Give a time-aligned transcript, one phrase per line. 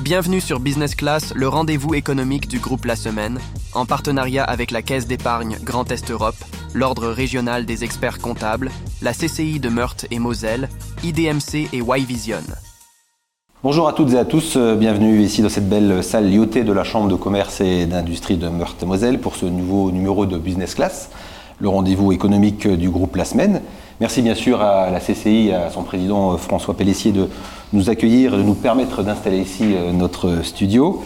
[0.00, 3.38] Bienvenue sur Business Class, le rendez-vous économique du groupe La Semaine,
[3.74, 6.34] en partenariat avec la Caisse d'épargne Grand Est Europe,
[6.74, 8.72] l'Ordre régional des experts comptables,
[9.02, 10.68] la CCI de Meurthe et Moselle,
[11.04, 12.42] IDMC et Y-Vision.
[13.62, 16.72] Bonjour à toutes et à tous, euh, bienvenue ici dans cette belle salle liotée de
[16.72, 20.36] la Chambre de commerce et d'industrie de Meurthe et Moselle pour ce nouveau numéro de
[20.36, 21.08] Business Class,
[21.60, 23.62] le rendez-vous économique du groupe La Semaine.
[24.00, 27.28] Merci bien sûr à la CCI, à son président euh, François Pellissier de
[27.74, 31.02] nous accueillir et de nous permettre d'installer ici euh, notre studio.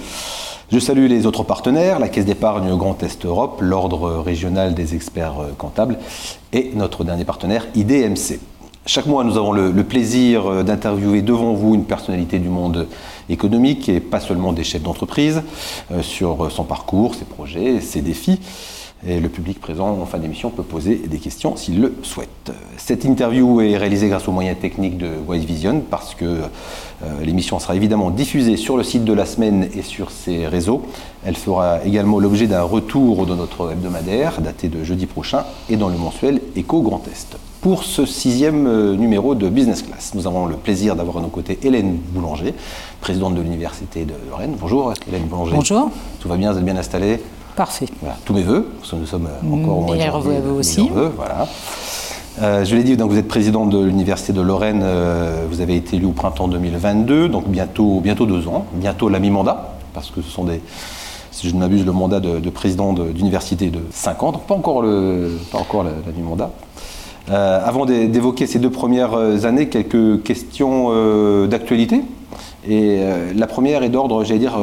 [0.70, 5.36] Je salue les autres partenaires, la Caisse d'épargne Grand Est Europe, l'Ordre régional des experts
[5.56, 5.98] comptables
[6.52, 8.38] et notre dernier partenaire IDMC.
[8.84, 12.86] Chaque mois, nous avons le, plaisir euh, d'interviewer devant vous une personnalité du monde
[13.28, 15.42] économique et pas seulement des chefs d'entreprise
[15.91, 18.41] euh, sur son parcours, ses projets, ses défis.
[19.06, 22.50] Et le public présent en fin d'émission peut poser des questions s'il le souhaite.
[22.76, 27.60] Cette interview est réalisée grâce aux moyens techniques de Wise Vision parce que euh, l'émission
[27.60, 30.82] sera évidemment diffusée sur le site de la semaine et sur ses réseaux.
[31.24, 35.88] Elle fera également l'objet d'un retour de notre hebdomadaire daté de jeudi prochain et dans
[35.88, 40.12] le mensuel Éco Grand Est pour ce sixième euh, numéro de Business Class.
[40.14, 42.52] Nous avons le plaisir d'avoir à nos côtés Hélène Boulanger,
[43.00, 44.56] présidente de l'Université de Lorraine.
[44.58, 45.55] Bonjour Hélène Boulanger.
[45.55, 45.90] Bonjour.
[46.18, 47.20] Tout va bien, vous êtes bien installé
[47.59, 47.87] Parfait.
[48.25, 50.37] tous mes voeux, parce que nous sommes euh, encore de janvier.
[50.37, 50.89] à vous aussi.
[51.17, 51.47] voilà.
[52.41, 54.84] Euh, je l'ai dit, donc vous êtes présidente de l'Université de Lorraine,
[55.51, 59.75] vous avez été élu au printemps 2022, donc bientôt, bientôt deux ans, bientôt la mi-mandat,
[59.92, 60.62] parce que ce sont des,
[61.33, 64.83] si je ne m'abuse, le mandat de, président d'université de 5 ans, donc pas encore,
[64.83, 66.51] le, pas encore la, la mi-mandat.
[67.31, 72.03] Euh, avant d'évoquer ces deux premières euh, années, quelques questions euh, d'actualité.
[72.69, 73.01] Et
[73.34, 74.59] la première est d'ordre, j'allais dire,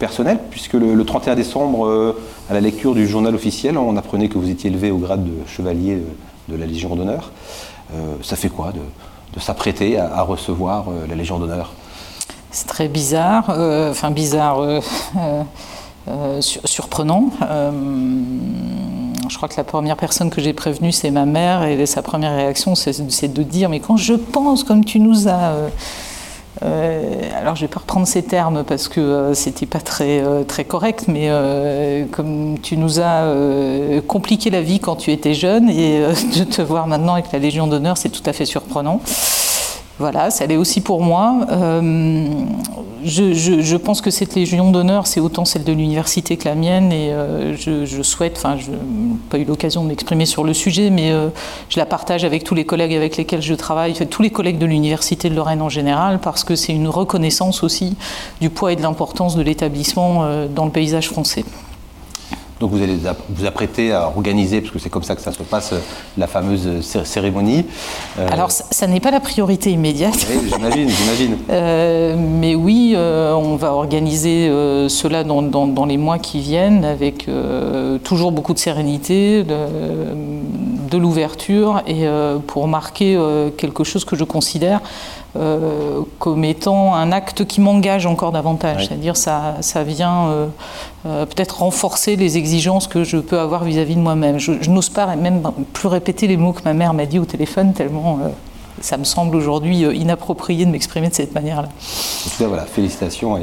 [0.00, 2.16] personnel, puisque le, 31 décembre,
[2.50, 5.46] à la lecture du journal officiel, on apprenait que vous étiez élevé au grade de
[5.46, 6.02] chevalier
[6.48, 7.30] de la Légion d'honneur.
[8.22, 11.72] ça fait quoi de, s'apprêter à, recevoir la Légion d'honneur?
[12.50, 13.44] C'est très bizarre,
[13.90, 14.58] enfin bizarre,
[16.40, 17.30] surprenant
[19.30, 22.34] je crois que la première personne que j'ai prévenue, c'est ma mère, et sa première
[22.34, 25.54] réaction, c'est de dire, mais quand je pense comme tu nous as...
[26.62, 30.22] Euh, euh, alors je vais pas reprendre ces termes parce que euh, c'était pas très,
[30.46, 31.30] très correct, mais
[32.12, 33.26] comme tu nous as
[34.06, 36.00] compliqué la vie quand tu étais jeune, et
[36.38, 39.00] de te voir maintenant avec la Légion d'honneur, c'est tout à fait surprenant.
[40.00, 41.46] Voilà, ça l'est aussi pour moi.
[41.50, 42.26] Euh,
[43.04, 47.12] je, pense que cette Légion d'honneur, c'est autant celle de l'université que la mienne, et
[47.12, 48.78] euh, je, souhaite, enfin, je n'ai
[49.28, 51.28] pas eu l'occasion de m'exprimer sur le sujet, mais euh,
[51.68, 54.64] je la partage avec tous les collègues avec lesquels je travaille, tous les collègues de
[54.64, 57.94] l'université de Lorraine en général, parce que c'est une reconnaissance aussi
[58.40, 61.44] du poids et de l'importance de l'établissement dans le paysage français.
[62.60, 62.98] Donc vous allez
[63.30, 65.72] vous apprêter à organiser, parce que c'est comme ça que ça se passe,
[66.18, 67.64] la fameuse cérémonie.
[68.18, 70.26] Euh, Alors ça, n'est pas la priorité immédiate.
[70.28, 71.36] Oui, j'imagine, j'imagine.
[71.50, 74.48] Euh, mais oui, euh, on va organiser
[74.88, 77.28] cela dans, les mois qui viennent, avec
[78.04, 82.06] toujours beaucoup de sérénité, de l'ouverture, et
[82.46, 83.18] pour marquer
[83.56, 84.80] quelque chose que je considère
[85.36, 88.88] euh, comme étant un acte qui m'engage encore davantage.
[88.88, 90.46] C'est-à-dire ça, ça vient euh,
[91.06, 94.40] euh, peut-être renforcer les exigences que je peux avoir vis-à-vis de moi-même.
[94.40, 95.42] Je, n'ose pas même
[95.72, 98.18] plus répéter les mots que ma mère m'a dit au téléphone, tellement
[98.80, 101.68] ça me semble aujourd'hui inapproprié de m'exprimer de cette manière-là.
[101.68, 103.36] En tout cas, voilà, félicitations.
[103.36, 103.42] Et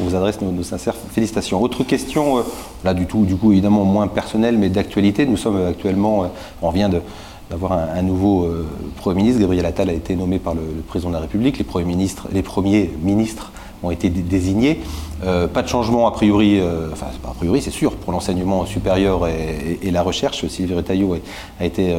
[0.00, 1.62] on vous adresse nos, sincères félicitations.
[1.62, 2.42] Autre question,
[2.82, 5.26] là du tout, du coup évidemment moins personnelle, mais d'actualité.
[5.26, 6.30] Nous sommes actuellement,
[6.62, 7.02] on vient de,
[7.52, 9.40] d'avoir un, nouveau euh, Premier ministre.
[9.40, 11.58] Gabriel Attal a été nommé par le, président de la République.
[11.58, 13.52] Les premiers ministres, les premiers ministres
[13.82, 14.80] ont été désignés.
[15.22, 19.28] Euh, pas de changement a priori, euh, enfin a priori c'est sûr, pour l'enseignement supérieur
[19.28, 20.46] et, la recherche.
[20.46, 21.14] Sylvie Retailleau
[21.60, 21.94] a, été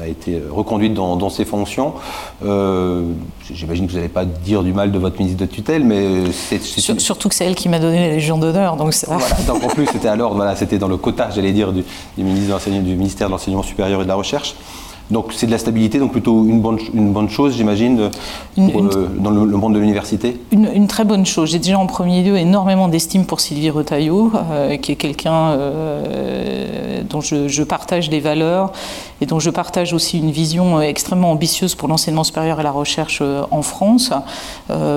[0.00, 1.94] a été reconduite dans, ses fonctions.
[2.42, 6.62] J'imagine que vous n'allez pas dire du mal de votre ministre de tutelle, mais c'est...
[6.62, 9.68] Surtout que c'est elle qui m'a donné la Légion d'honneur, donc c'est voilà, donc en
[9.68, 11.84] plus, c'était alors, voilà, c'était dans le quota, j'allais dire, du,
[12.16, 14.54] ministre du ministère de l'Enseignement supérieur et de la Recherche.
[15.10, 18.10] Donc c'est de la stabilité, donc plutôt une bonne, une bonne chose, j'imagine,
[18.58, 21.50] euh, dans le, monde de l'université une, très bonne chose.
[21.50, 27.02] J'ai déjà en premier lieu énormément d'estime pour Sylvie Retailleau, euh, qui est quelqu'un euh,
[27.08, 28.72] dont je, partage les valeurs
[29.20, 33.22] et dont je partage aussi une vision extrêmement ambitieuse pour l'enseignement supérieur et la recherche
[33.50, 34.12] en France.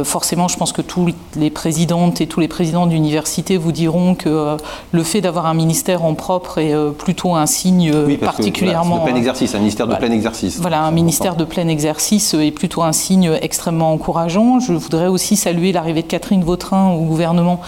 [0.04, 4.58] forcément, je pense que toutes les présidentes et tous les présidents d'université vous diront que
[4.92, 8.98] le fait d'avoir un ministère en propre est plutôt un signe oui, particulièrement...
[8.98, 10.60] c'est plein exercice, un ministère de plein exercice.
[10.60, 14.60] Voilà, un ministère de plein exercice est plutôt un signe extrêmement encourageant.
[14.60, 17.60] Je voudrais aussi saluer l'arrivée de Catherine Vautrin au gouvernement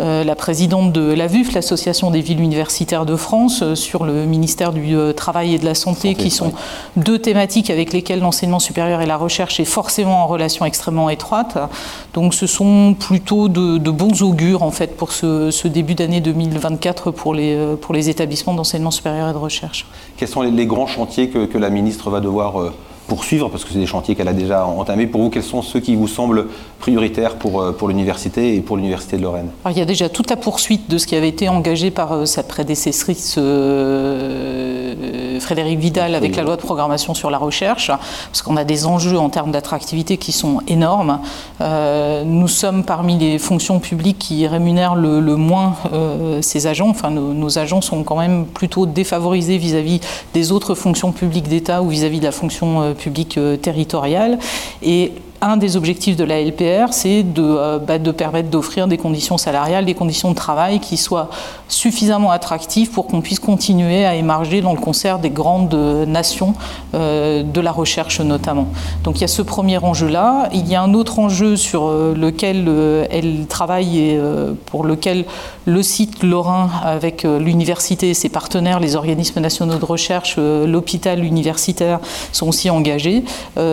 [0.00, 4.72] euh, la présidente de l'AVUF, l'Association des villes universitaires de France, euh, sur le ministère
[4.72, 6.52] du euh, Travail et de la Santé, qui sont
[6.96, 11.58] deux thématiques avec lesquelles l'enseignement supérieur et la recherche est forcément en relation extrêmement étroite.
[12.14, 17.34] Donc ce sont plutôt de, bons augures en fait pour ce, début d'année 2024 pour
[17.34, 19.86] les, pour les établissements d'enseignement supérieur et de recherche.
[20.16, 22.72] Quels sont les, grands chantiers que, que, la ministre va devoir
[23.12, 25.06] poursuivre, parce que c'est des chantiers qu'elle a déjà entamés.
[25.06, 26.46] Pour vous, quels sont ceux qui vous semblent
[26.78, 29.50] prioritaires pour, euh, pour l'université et pour l'université de Lorraine?
[29.70, 32.24] Il y a déjà toute la poursuite de ce qui avait été engagé par euh,
[32.24, 38.56] sa prédécessrice euh, Frédéric Vidal avec la loi de programmation sur la recherche, parce qu'on
[38.56, 41.18] a des enjeux en termes d'attractivité qui sont énormes.
[41.60, 45.74] nous sommes parmi les fonctions publiques qui rémunèrent le, moins
[46.40, 46.90] ces agents.
[46.90, 50.00] Enfin, nos, agents sont quand même plutôt défavorisés vis-à-vis
[50.32, 53.01] des autres fonctions publiques d'État ou vis-à-vis -vis de la fonction publique
[53.38, 54.38] euh, territoriale.
[54.82, 58.96] Et un des objectifs de la LPR, c'est de, euh, bah, de, permettre d'offrir des
[58.96, 61.30] conditions salariales, des conditions de travail qui soient
[61.66, 65.74] suffisamment attractives pour qu'on puisse continuer à émarger dans le concert des grandes
[66.06, 66.54] nations
[66.94, 68.68] euh, de la recherche notamment.
[69.02, 70.48] Donc il y a ce premier enjeu-là.
[70.52, 72.70] Il y a un autre enjeu sur euh, lequel
[73.10, 74.20] elle travaille et
[74.66, 75.24] pour lequel
[75.64, 81.98] le site Lorrain, avec l'université et ses partenaires, les organismes nationaux de recherche, l'hôpital universitaire,
[82.30, 83.24] sont aussi engagés.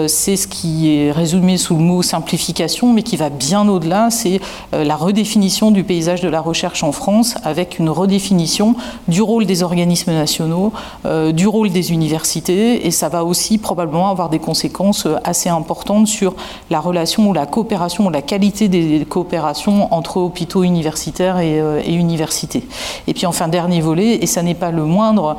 [0.07, 4.41] c'est ce qui est résumé sous le mot simplification, mais qui va bien au-delà, c'est
[4.73, 8.75] euh, la redéfinition du paysage de la recherche en France, avec une redéfinition
[9.07, 10.73] du rôle des organismes nationaux,
[11.05, 15.49] euh, du rôle des universités, et ça va aussi probablement avoir des conséquences euh, assez
[15.49, 16.33] importantes sur
[16.69, 21.93] la relation ou la coopération ou la qualité des coopérations entre hôpitaux universitaires et, et
[21.93, 22.63] universités.
[23.07, 25.37] Et puis enfin, dernier volet, et ça n'est pas le moindre,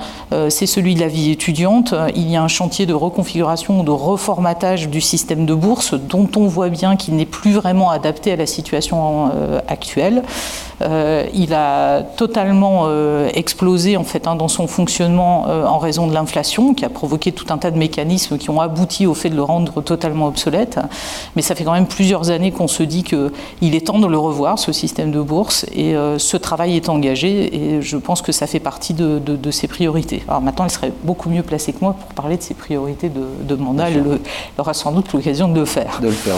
[0.49, 1.95] c'est celui de la vie étudiante.
[2.15, 6.47] Il y a un chantier de reconfiguration, de reformatage du système de bourse dont on
[6.47, 10.23] voit bien qu'il n'est plus vraiment adapté à la situation euh, actuelle.
[10.82, 16.15] Euh, il a totalement euh, explosé en fait hein, dans son fonctionnement en raison de
[16.15, 19.37] l'inflation, qui a provoqué tout un tas de mécanismes qui ont abouti au fait de
[19.37, 20.79] le rendre totalement obsolète.
[21.37, 24.19] Mais ça fait quand même plusieurs années qu'on se dit qu'il est temps de le
[24.19, 28.47] revoir, ce système de bourse, et ce travail est engagé, et je pense que ça
[28.47, 30.23] fait partie de, ses priorités.
[30.29, 33.55] Alors maintenant, il serait beaucoup mieux placé que moi pour parler de ses priorités de,
[33.55, 34.05] mandat, il
[34.59, 36.35] aura sans doute l'occasion de le faire de le faire.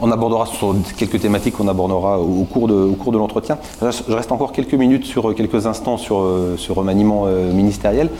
[0.00, 3.58] On abordera sur quelques thématiques qu'on abordera au cours de, l'entretien.
[3.80, 8.10] Je reste encore quelques minutes sur quelques instants sur euh, ce remaniement euh, ministériel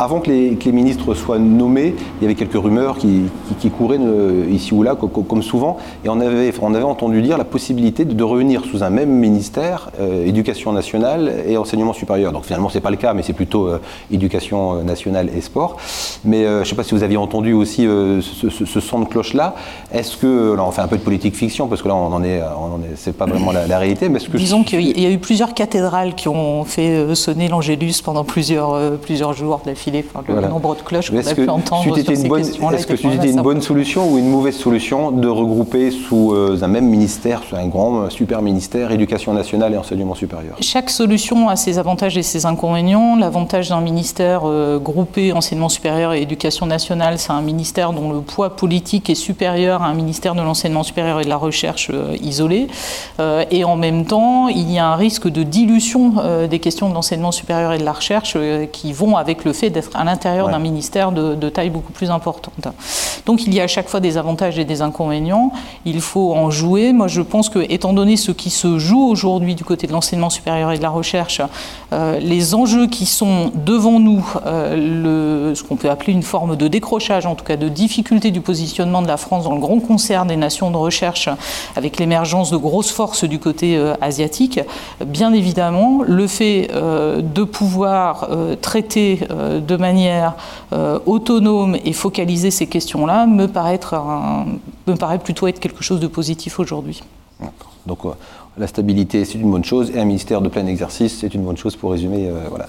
[0.00, 3.28] avant que les, ministres soient nommés, il y avait quelques rumeurs qui,
[3.76, 7.44] couraient euh, ici ou là, comme souvent, et on avait, on avait entendu dire la
[7.44, 12.32] possibilité de, revenir sous un même ministère, euh, éducation nationale et enseignement supérieur.
[12.32, 13.78] Donc finalement, ce n'est pas le cas, mais c'est plutôt euh,
[14.10, 15.76] éducation nationale et sport.
[16.24, 19.54] Mais je ne sais pas si vous aviez entendu aussi ce, son de cloche-là.
[19.92, 22.24] Est-ce que, là on fait un peu de politique fiction, parce que là on en
[22.24, 22.40] est,
[22.94, 24.36] c'est pas vraiment la, réalité, mais que...
[24.36, 29.34] Disons qu'il y a eu plusieurs cathédrales qui ont fait sonner l'Angélus pendant plusieurs, plusieurs
[29.34, 29.89] jours d'affilée
[30.28, 33.42] le nombre de cloches qu'on a pu entendre sur ces questions Est-ce que c'était une
[33.42, 37.66] bonne solution ou une mauvaise solution de regrouper sous euh, un même ministère, sous un
[37.66, 40.56] grand euh, super ministère, éducation nationale et enseignement supérieur?
[40.60, 43.16] Chaque solution a ses avantages et ses inconvénients.
[43.16, 48.20] L'avantage d'un ministère euh, groupé enseignement supérieur et éducation nationale, c'est un ministère dont le
[48.20, 51.90] poids politique est supérieur à un ministère de l'enseignement supérieur et de la recherche
[52.22, 52.68] isolé.
[53.50, 56.14] et en même temps, il y a un risque de dilution
[56.48, 58.36] des questions de l'enseignement supérieur et de la recherche
[58.72, 62.68] qui vont avec le fait d'être à l'intérieur d'un ministère de, taille beaucoup plus importante.
[63.26, 65.52] Donc il y a à chaque fois des avantages et des inconvénients.
[65.84, 66.92] Il faut en jouer.
[66.92, 70.30] Moi, je pense que, étant donné ce qui se joue aujourd'hui du côté de l'enseignement
[70.30, 71.40] supérieur et de la recherche,
[71.92, 76.56] euh, les enjeux qui sont devant nous, euh, le, ce qu'on peut appeler une forme
[76.56, 79.80] de décrochage, en tout cas de difficulté du positionnement de la France dans le grand
[79.80, 81.28] concert des nations de recherche,
[81.76, 84.60] avec l'émergence de grosses forces du côté euh, asiatique,
[85.04, 88.28] bien évidemment, le fait de pouvoir
[88.60, 89.20] traiter
[89.60, 90.34] de manière
[90.72, 93.80] euh, autonome et focaliser ces questions-là me, paraît
[94.86, 97.02] me paraît plutôt être quelque chose de positif aujourd'hui.
[97.86, 98.10] Donc euh,
[98.58, 101.56] la stabilité, c'est une bonne chose, et un ministère de plein exercice, c'est une bonne
[101.56, 102.28] chose pour résumer.
[102.28, 102.68] Euh, voilà.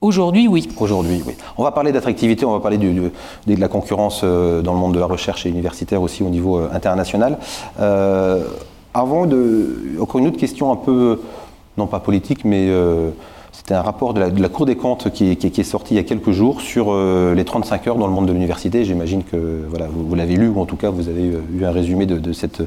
[0.00, 0.68] Aujourd'hui, oui.
[0.78, 1.34] Aujourd'hui, oui.
[1.56, 3.10] On va parler d'attractivité, on va parler de
[3.46, 7.38] la concurrence dans le monde de la recherche et universitaire aussi au niveau international.
[8.94, 9.96] avant de.
[10.00, 11.20] Encore une autre question un peu,
[11.78, 12.68] non pas politique, mais
[13.62, 16.32] C'était un rapport de la, Cour des comptes qui est, sorti il y a quelques
[16.32, 18.84] jours sur les 35 heures dans le monde de l'université.
[18.84, 22.04] J'imagine que voilà, vous, l'avez lu, ou en tout cas vous avez eu un résumé
[22.04, 22.62] de, cette,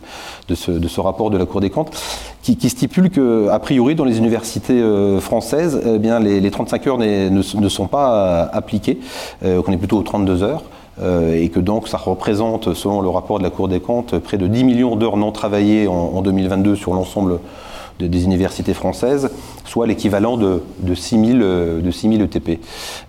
[0.48, 1.92] de, ce, rapport de la Cour des comptes,
[2.42, 4.82] qui, stipule que, a priori, dans les universités
[5.20, 8.98] françaises, eh bien, les, 35 heures ne, sont pas appliquées,
[9.42, 10.64] qu'on est plutôt aux 32 heures.
[11.02, 14.38] Euh, et que donc ça représente, selon le rapport de la Cour des comptes, près
[14.38, 17.40] de 10 millions d'heures non travaillées en 2022 sur l'ensemble
[18.00, 19.30] des universités françaises,
[19.66, 22.60] soit l'équivalent de, de 6 000, de ETP.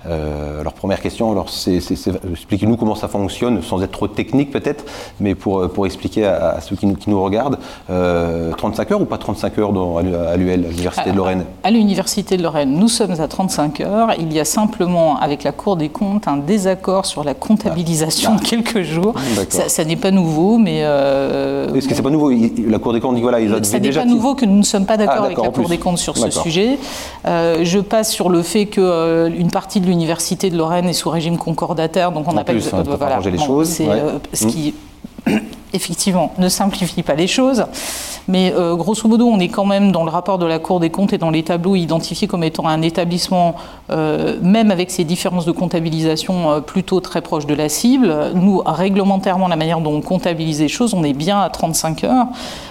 [0.07, 4.85] Euh, alors première question, alors expliquez-nous comment ça fonctionne, sans être trop technique peut-être,
[5.21, 7.59] mais pour, pour expliquer à, ceux qui nous, qui nous regardent,
[7.89, 11.45] 35 euh, heures ou pas 35 heures dans, à l'UL, à l'Université de Lorraine?
[11.63, 14.11] À, l'Université de Lorraine, nous sommes à 35 heures.
[14.19, 18.41] Il y a simplement, avec la Cour des comptes, un désaccord sur la comptabilisation ah.
[18.41, 19.15] de quelques jours.
[19.49, 20.81] Ça, n'est pas nouveau, mais...
[20.83, 22.31] Euh, Est-ce que c'est pas nouveau?
[22.69, 24.01] La Cour des comptes dit voilà, ils ont ça déjà...
[24.01, 26.17] pas nouveau que nous ne sommes pas d'accord ah, avec la Cour des comptes sur
[26.17, 26.46] ce sujet.
[27.27, 31.11] Euh, je passe sur le fait qu'une euh, partie de l'université de Lorraine est sous
[31.11, 32.57] régime concordataire, donc on appelle.
[32.57, 33.69] Plus, hein, voilà, les choses.
[33.69, 34.75] C'est euh, ce qui
[35.73, 37.65] effectivement, ne simplifie pas les choses.
[38.29, 40.91] Mais euh, grosso modo, on est quand même dans le rapport de la Cour des
[40.91, 43.55] comptes et dans les tableaux identifiés comme étant un établissement,
[43.91, 48.13] euh, même avec ces différences de comptabilisation euh, plutôt très proches de la cible.
[48.35, 52.27] Nous, réglementairement, la manière dont on comptabilise les choses, on est bien à 35 heures.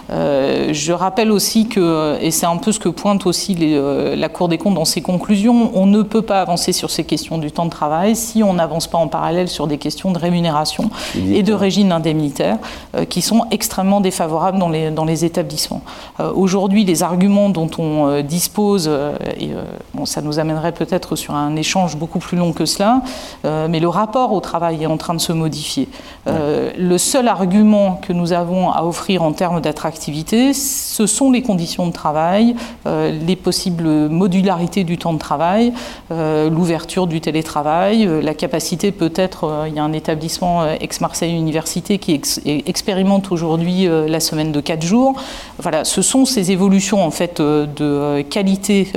[0.09, 4.57] je rappelle aussi que, et c'est un peu ce que pointe aussi la Cour des
[4.57, 7.69] comptes dans ses conclusions, on ne peut pas avancer sur ces questions du temps de
[7.69, 11.91] travail si on n'avance pas en parallèle sur des questions de rémunération et de régime
[11.91, 12.57] indemnitaire.
[12.95, 15.81] Euh, qui sont extrêmement défavorables dans les, dans les établissements.
[16.19, 18.89] Euh, aujourd'hui, les arguments dont on euh, dispose,
[19.37, 19.51] et
[19.93, 23.01] bon, ça nous amènerait peut-être sur un échange beaucoup plus long que cela,
[23.43, 25.87] mais le rapport au travail est en train de se modifier.
[26.25, 31.87] Le seul argument que nous avons à offrir en termes d'attractivité, ce sont les conditions
[31.87, 35.73] de travail, les possibles modularités du temps de travail,
[36.09, 42.69] l'ouverture du télétravail, la capacité peut-être, il y a un établissement ex-Marseille Université qui est
[42.85, 45.15] expérimente aujourd'hui euh, la semaine de 4 jours.
[45.57, 48.87] Voilà, ce sont ces évolutions en fait euh, de euh, qualité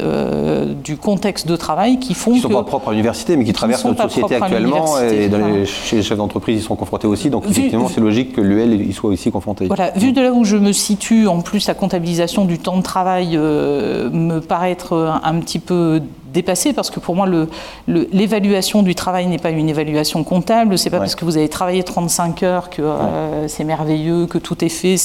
[0.85, 3.55] du contexte de travail qui font qui ne sont pas propres à l'université, mais qui,
[3.55, 5.31] traversent notre société actuellement et
[5.65, 7.31] chez les chefs d'entreprise, ils sont confrontés aussi.
[7.31, 9.67] Donc effectivement, c'est logique que l'UL y soit aussi confronté.
[9.67, 12.83] Voilà, vu de là où je me situe, en plus la comptabilisation du temps de
[12.83, 17.27] travail me paraît être un petit peu dépassé parce que pour moi,
[17.87, 20.79] l'évaluation du travail n'est pas une évaluation comptable.
[20.79, 24.65] C'est pas parce que vous avez travaillé 35 heures que euh, c'est merveilleux, que tout
[24.65, 24.97] est fait.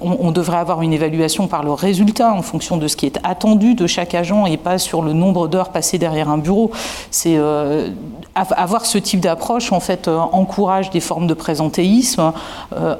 [0.00, 3.18] On, on, devrait avoir une évaluation par le résultat en fonction de ce qui est
[3.24, 6.70] attendu de chaque agent et pas sur le nombre d'heures passées derrière un bureau.
[7.10, 7.88] C'est euh,
[8.34, 12.32] avoir ce type d'approche en fait euh, encourage des formes de présentéisme,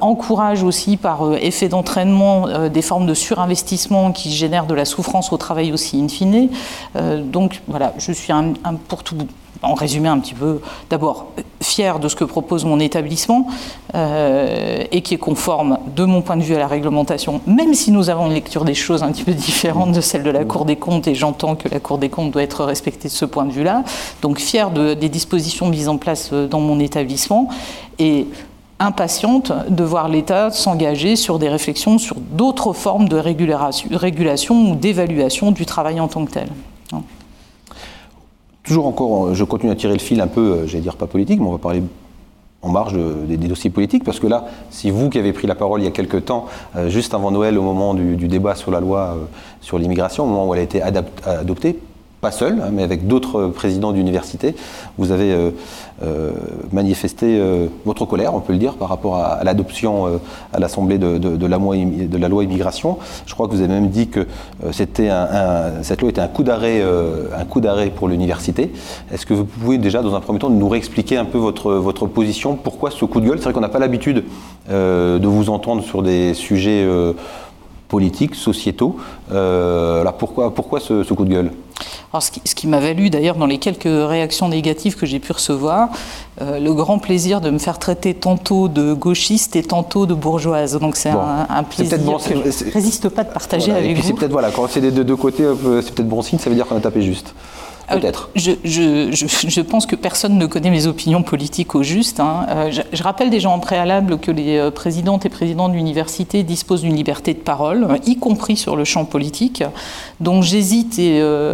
[0.01, 5.37] encourage aussi par effet d'entraînement des formes de surinvestissement qui génèrent de la souffrance au
[5.37, 6.49] travail aussi in fine.
[7.33, 7.38] Donc
[7.69, 8.33] voilà, je suis
[8.89, 9.17] pour tout
[9.63, 11.27] en résumé un petit peu, d'abord
[11.61, 13.47] fier de ce que propose mon établissement
[13.95, 17.91] euh, et qui est conforme de mon point de vue à la réglementation, même si
[17.91, 20.65] nous avons une lecture des choses un petit peu différente de celle de la Cour
[20.65, 23.45] des comptes et j'entends que la Cour des comptes doit être respectée de ce point
[23.45, 23.83] de vue-là.
[24.23, 27.49] Donc fier des dispositions mises en place euh, dans mon établissement
[27.99, 28.27] et
[28.81, 35.51] impatiente de voir l'État s'engager sur des réflexions sur d'autres formes de régulation ou d'évaluation
[35.51, 36.49] du travail en tant que tel.
[38.69, 41.41] Toujours encore, je continue à tirer le fil un peu, euh, j'allais dire pas politique,
[41.41, 41.83] mais on va parler
[42.61, 42.93] en marge
[43.27, 45.87] des, dossiers politiques, parce que là, si vous qui avez pris la parole il y
[45.87, 46.45] a quelques temps,
[46.77, 49.25] euh, juste avant Noël, au moment du, débat sur la loi euh,
[49.63, 51.79] sur l'immigration, au moment où elle a été adoptée,
[52.21, 54.57] pas seul, hein, mais avec d'autres présidents d'université,
[54.97, 55.51] vous avez euh,
[56.03, 56.33] euh,
[56.73, 60.21] manifesté euh, votre colère, on peut le dire, par rapport à, l'adoption
[60.53, 61.59] à l'Assemblée de, la
[62.29, 62.99] loi immigration.
[63.27, 64.27] Je crois que vous avez même dit que
[64.73, 66.83] cette loi était un coup d'arrêt,
[67.95, 68.73] pour l'université.
[69.13, 72.07] Est-ce que vous pouvez déjà, dans un premier temps, nous réexpliquer un peu votre, votre
[72.07, 72.57] position?
[72.57, 73.39] Pourquoi ce coup de gueule?
[73.39, 74.25] C'est vrai qu'on n'a pas l'habitude
[74.69, 76.87] de vous entendre sur des sujets
[77.89, 78.97] politiques, sociétaux.
[79.31, 81.51] alors pourquoi, pourquoi ce coup de gueule?
[82.13, 85.91] Alors, ce qui, m'a valu d'ailleurs dans les quelques réactions négatives que j'ai pu recevoir,
[86.41, 90.79] euh, le grand plaisir de me faire traiter tantôt de gauchiste et tantôt de bourgeoise.
[90.79, 94.03] Donc c'est un, plaisir bon, que je ne résiste pas de partager avec et puis
[94.03, 94.09] vous.
[94.09, 95.45] C'est peut-être voilà, quand c'est des deux côtés,
[95.83, 97.35] c'est peut-être bon signe, ça veut dire qu'on a tapé juste.
[97.91, 98.31] Euh, peut-être.
[98.35, 102.21] Je, je, je, pense que personne ne connaît mes opinions politiques au juste.
[102.21, 102.47] Hein.
[102.51, 106.97] Euh, je, rappelle déjà en préalable que les euh, présidentes et présidents d'université disposent d'une
[106.97, 109.65] liberté de parole, y compris sur le champ politique,
[110.21, 111.01] dont j'hésite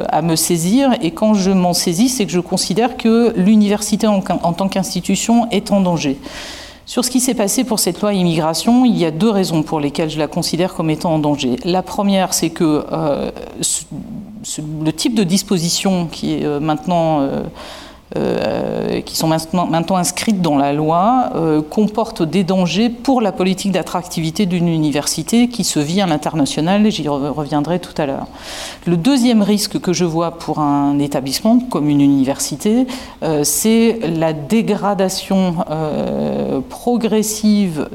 [0.08, 0.90] à me saisir.
[1.02, 5.48] Et quand je m'en saisis, c'est que je considère que l'université en, en tant qu'institution
[5.50, 6.18] est en danger.
[6.86, 9.80] Sur ce qui s'est passé pour cette loi immigration, il y a deux raisons pour
[9.80, 11.56] lesquelles je la considère comme étant en danger.
[11.64, 12.84] La première, c'est que
[14.84, 17.42] le type de disposition qui est maintenant euh,
[19.04, 23.72] qui sont maintenant, maintenant, inscrites dans la loi euh, comportent des dangers pour la politique
[23.72, 28.26] d'attractivité d'une université qui se vit à l'international, et j'y reviendrai tout à l'heure.
[28.86, 32.86] Le deuxième risque que je vois pour un établissement comme une université,
[33.22, 35.56] euh, c'est la dégradation
[36.68, 37.88] progressive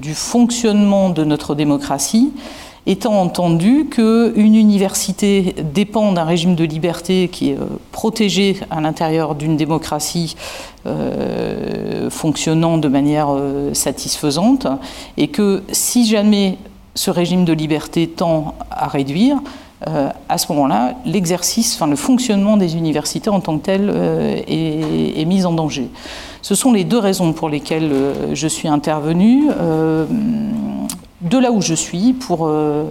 [0.00, 2.32] du fonctionnement de notre démocratie
[2.86, 9.34] étant entendu qu'une université dépend d'un régime de liberté qui est euh, protégé à l'intérieur
[9.34, 10.36] d'une démocratie
[10.86, 14.68] euh, fonctionnant de manière euh, satisfaisante,
[15.16, 16.58] et que si jamais
[16.94, 19.38] ce régime de liberté tend à réduire,
[20.30, 23.90] à ce moment-là, l'exercice, enfin le fonctionnement des universités en tant que tel
[24.48, 25.90] est, est, mis en danger.
[26.40, 27.92] Ce sont les deux raisons pour lesquelles
[28.32, 29.44] je suis intervenue
[31.20, 32.84] de là où je suis pour euh,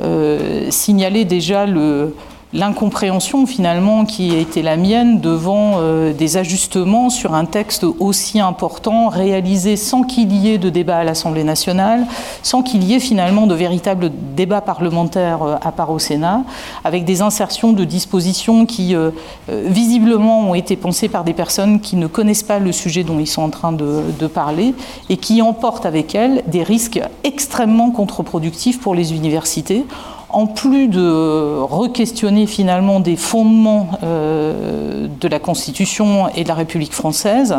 [0.00, 2.14] euh, signaler déjà le,
[2.52, 8.40] l'incompréhension finalement qui a été la mienne devant euh, des ajustements sur un texte aussi
[8.40, 12.06] important réalisé sans qu'il y ait de débat à l'Assemblée nationale,
[12.42, 16.42] sans qu'il y ait finalement de véritables débats parlementaires euh, à part au Sénat,
[16.84, 19.10] avec des insertions de dispositions qui euh,
[19.48, 23.26] visiblement ont été pensées par des personnes qui ne connaissent pas le sujet dont ils
[23.26, 24.74] sont en train de, de parler
[25.10, 29.84] et qui emportent avec elles des risques extrêmement contre-productifs pour les universités
[30.30, 36.92] en plus de re-questionner finalement des fondements euh, de la Constitution et de la République
[36.92, 37.56] française,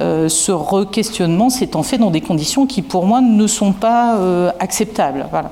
[0.00, 4.52] euh, ce re-questionnement s'étant fait dans des conditions qui pour moi ne sont pas euh,
[4.60, 5.26] acceptables.
[5.30, 5.50] Voilà.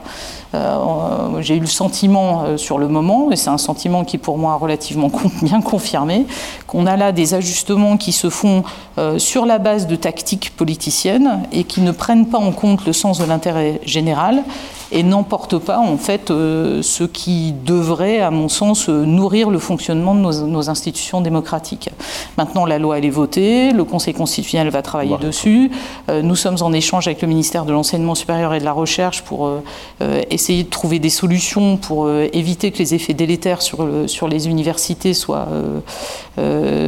[1.40, 5.10] J'ai eu le sentiment sur le moment, et c'est un sentiment qui pour moi relativement
[5.42, 6.26] bien confirmé,
[6.66, 8.64] qu'on a là des ajustements qui se font
[9.18, 13.18] sur la base de tactiques politiciennes et qui ne prennent pas en compte le sens
[13.18, 14.42] de l'intérêt général
[14.92, 19.58] et n'emporte pas en fait euh, ce qui devrait, à mon sens, euh, nourrir le
[19.58, 21.90] fonctionnement de nos, institutions démocratiques.
[22.36, 25.70] Maintenant, la loi elle est votée, le Conseil constitutionnel va travailler dessus.
[26.08, 29.22] Euh, nous sommes en échange avec le ministère de l'enseignement supérieur et de la recherche
[29.22, 29.50] pour
[30.30, 35.14] essayer de trouver des solutions pour éviter que les effets délétères sur, sur les universités
[35.14, 35.48] soient,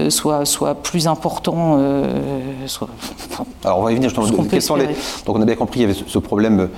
[0.09, 1.79] soient, soient plus importants.
[3.65, 4.27] Alors on va y venir justement.
[4.27, 6.69] Donc on a bien compris, il y avait ce problème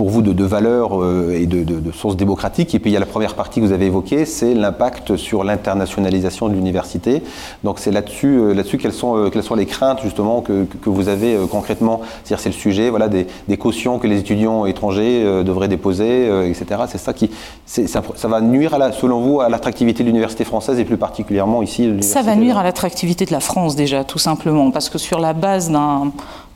[0.00, 2.74] pour vous de, de valeurs euh, et de, de, sources démocratiques.
[2.74, 5.44] Et puis il y a la première partie que vous avez évoquée, c'est l'impact sur
[5.44, 7.22] l'internationalisation de l'université.
[7.64, 10.88] Donc c'est là-dessus, euh, là-dessus quelles sont, euh, quelles sont les craintes justement que, que
[10.88, 15.22] vous avez concrètement C'est-à-dire c'est le sujet, voilà, des, des, cautions que les étudiants étrangers
[15.44, 16.80] devraient déposer, etc.
[16.88, 17.30] C'est ça qui,
[17.66, 20.96] ça, ça, va nuire, à la, selon vous, à l'attractivité de l'université française et plus
[20.96, 21.92] particulièrement ici.
[22.00, 25.34] Ça va nuire à l'attractivité de la France déjà, tout simplement, parce que sur la
[25.34, 26.10] base d'un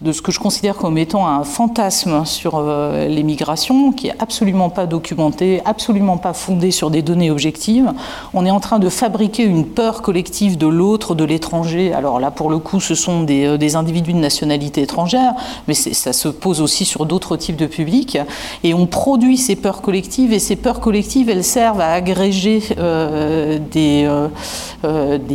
[0.05, 4.69] de ce que je considère comme étant un fantasme sur euh, l'émigration, qui est absolument
[4.69, 7.91] pas documenté, absolument pas fondé sur des données objectives.
[8.35, 11.95] On est en train de fabriquer une peur collective de l'autre, de l'étranger.
[11.95, 15.33] Alors là, pour le coup, ce sont des, euh, individus de nationalité étrangère,
[15.67, 18.19] mais ça se pose aussi sur d'autres types de publics.
[18.63, 23.59] Et on produit ces peurs collectives, et ces peurs collectives, elles servent à agréger euh,
[23.59, 24.07] des,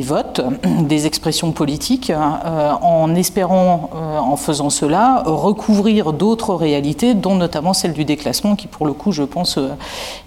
[0.04, 2.12] votes, des expressions politiques,
[2.82, 3.90] en espérant,
[4.22, 9.12] en faisant cela, recouvrir d'autres réalités, dont notamment celle du déclassement, qui pour le coup,
[9.12, 9.70] je pense, euh,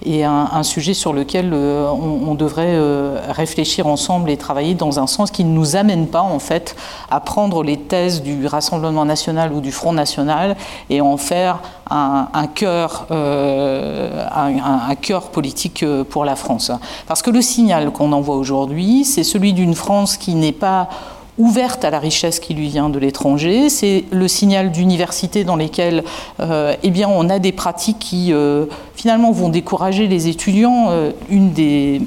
[0.05, 5.07] est un, sujet sur lequel euh, on, devrait euh, réfléchir ensemble et travailler dans un
[5.07, 6.77] sens qui ne nous amène pas, en fait,
[7.11, 10.57] à prendre les thèses du Rassemblement national ou du Front national
[10.91, 16.71] et en faire un, cœur, un, cœur politique pour la France.
[17.07, 20.89] Parce que le signal qu'on envoie aujourd'hui, c'est celui d'une France qui n'est pas
[21.39, 23.69] ouverte à la richesse qui lui vient de l'étranger.
[23.69, 26.05] C'est le signal d'universités dans lesquelles
[26.41, 30.87] euh, eh on a des pratiques qui euh, finalement vont décourager les étudiants.
[30.91, 32.03] Euh, une des,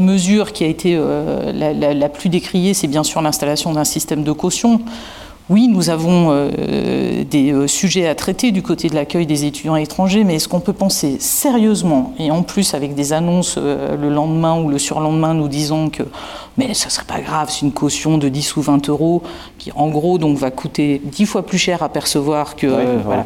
[0.00, 0.98] mesures qui a été
[1.54, 4.80] la, plus décriée, c'est bien sûr l'installation d'un système de caution.
[5.50, 9.74] Oui, nous avons euh, des euh, sujets à traiter du côté de l'accueil des étudiants
[9.74, 14.08] étrangers, mais est-ce qu'on peut penser sérieusement, et en plus avec des annonces euh, le
[14.08, 16.04] lendemain ou le surlendemain nous disant que
[16.58, 19.22] mais ça serait pas grave, c'est une caution de 10 ou 20 euros
[19.58, 22.66] qui en gros donc va coûter 10 fois plus cher à percevoir que
[23.02, 23.24] voilà.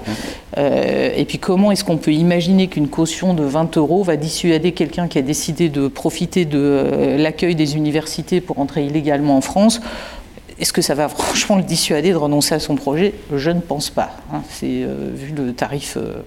[0.56, 5.08] et puis comment est-ce qu'on peut imaginer qu'une caution de 20 euros va dissuader quelqu'un
[5.08, 9.80] qui a décidé de profiter de l'accueil des universités pour entrer illégalement en France
[10.58, 13.14] est-ce que ça va franchement le dissuader de renoncer à son projet?
[13.34, 14.10] Je ne pense pas.
[14.32, 14.42] Hein.
[14.48, 15.96] C'est euh, vu le tarif.
[15.96, 16.22] Euh,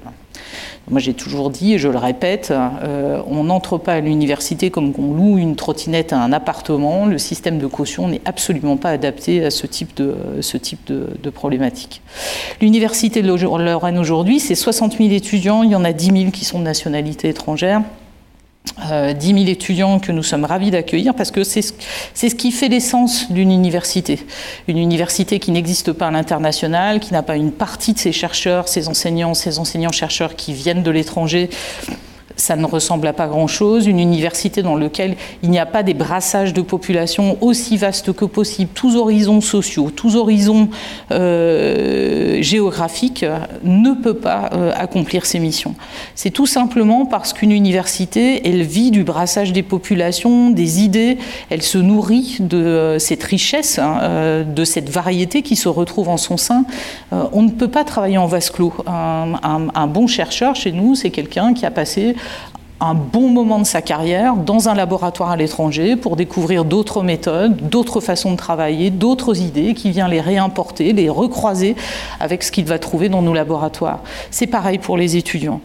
[0.89, 4.94] moi, j'ai toujours dit, et je le répète, euh, on n'entre pas à l'université comme
[4.94, 7.06] qu'on loue une trottinette à un appartement.
[7.06, 12.02] Le système de caution n'est absolument pas adapté à ce type de, problématique.
[12.62, 16.46] L'université de Lorraine aujourd'hui, c'est 60 000 étudiants, il y en a 10 000 qui
[16.46, 17.82] sont de nationalité étrangère.
[18.91, 21.74] Euh, 10 000 étudiants que nous sommes ravis d'accueillir parce que c'est ce,
[22.13, 24.19] ce qui fait l'essence d'une université.
[24.67, 28.67] Une université qui n'existe pas à l'international, qui n'a pas une partie de ses chercheurs,
[28.67, 31.50] ses enseignants, ses enseignants-chercheurs qui viennent de l'étranger
[32.39, 33.86] ça ne ressemble à pas grand-chose.
[33.88, 38.25] Une université dans laquelle il n'y a pas des brassages de population aussi vastes que
[38.25, 40.69] possible, tous horizons sociaux, tous horizons
[41.12, 43.25] euh, géographiques,
[43.63, 45.75] ne peut pas euh, accomplir ses missions.
[46.15, 51.17] C'est tout simplement parce qu'une université, elle vit du brassage des populations, des idées,
[51.49, 56.17] elle se nourrit de euh, cette richesse, hein, de cette variété qui se retrouve en
[56.17, 56.65] son sein.
[57.12, 58.73] On ne peut pas travailler en vase clos.
[58.88, 62.15] Un bon chercheur chez nous, c'est quelqu'un qui a passé
[62.82, 67.70] un bon moment de sa carrière dans un laboratoire à l'étranger pour découvrir d'autres méthodes,
[67.70, 71.76] d'autres façons de travailler, d'autres idées, qui vient les réimporter, les recroiser
[72.20, 74.02] avec ce qu'il va trouver dans nos laboratoires.
[74.32, 75.62] C'est pareil pour les étudiants.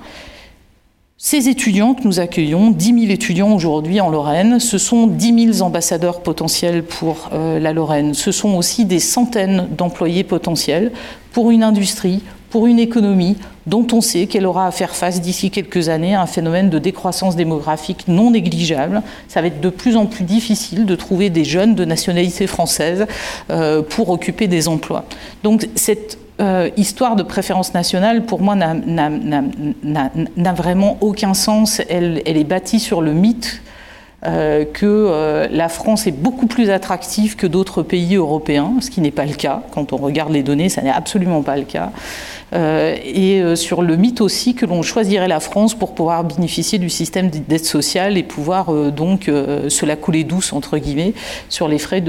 [1.17, 5.67] Ces étudiants que nous accueillons, 10 000 étudiants aujourd'hui en Lorraine, ce sont 10 000
[5.67, 8.13] ambassadeurs potentiels pour euh, la Lorraine.
[8.13, 10.93] Ce sont aussi des centaines d'employés potentiels
[11.33, 12.21] pour une industrie,
[12.55, 13.37] pour une économie
[13.67, 16.79] dont on sait qu'elle aura à faire face d'ici quelques années à un phénomène de
[16.79, 19.03] décroissance démographique non négligeable.
[19.27, 23.09] Ça va être de plus en plus difficile de trouver des jeunes de nationalité française
[23.51, 25.05] euh, pour occuper des emplois.
[25.43, 31.83] Donc cette euh, histoire de préférence nationale, pour moi, n'a vraiment aucun sens.
[31.89, 33.63] Elle, elle, est bâtie sur le mythe
[34.27, 39.03] euh, que euh, la France est beaucoup plus attractive que d'autres pays européens, ce qui
[39.03, 39.63] n'est pas le cas.
[39.73, 41.93] Quand on regarde les données, ça n'est absolument pas le cas.
[42.55, 46.89] Euh, et sur le mythe aussi que l'on choisirait la France pour pouvoir bénéficier du
[46.89, 51.13] système d'aide sociale et pouvoir donc se la couler douce, entre guillemets,
[51.49, 52.03] sur les frais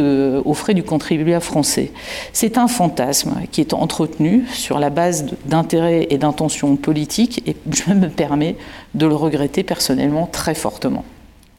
[0.45, 1.91] aux frais du contribuable français.
[2.31, 7.93] C'est un fantasme qui est entretenu sur la base d'intérêts et d'intentions politiques et je
[7.93, 8.55] me permets
[8.93, 11.03] de le regretter personnellement très fortement.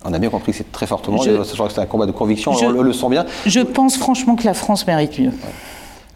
[0.08, 1.20] On a bien compris que c'est très fortement.
[1.22, 2.52] Je, je crois que c'est un combat de conviction.
[2.52, 3.24] Je, on le, le sent bien.
[3.44, 5.32] Je pense franchement que la France mérite mieux.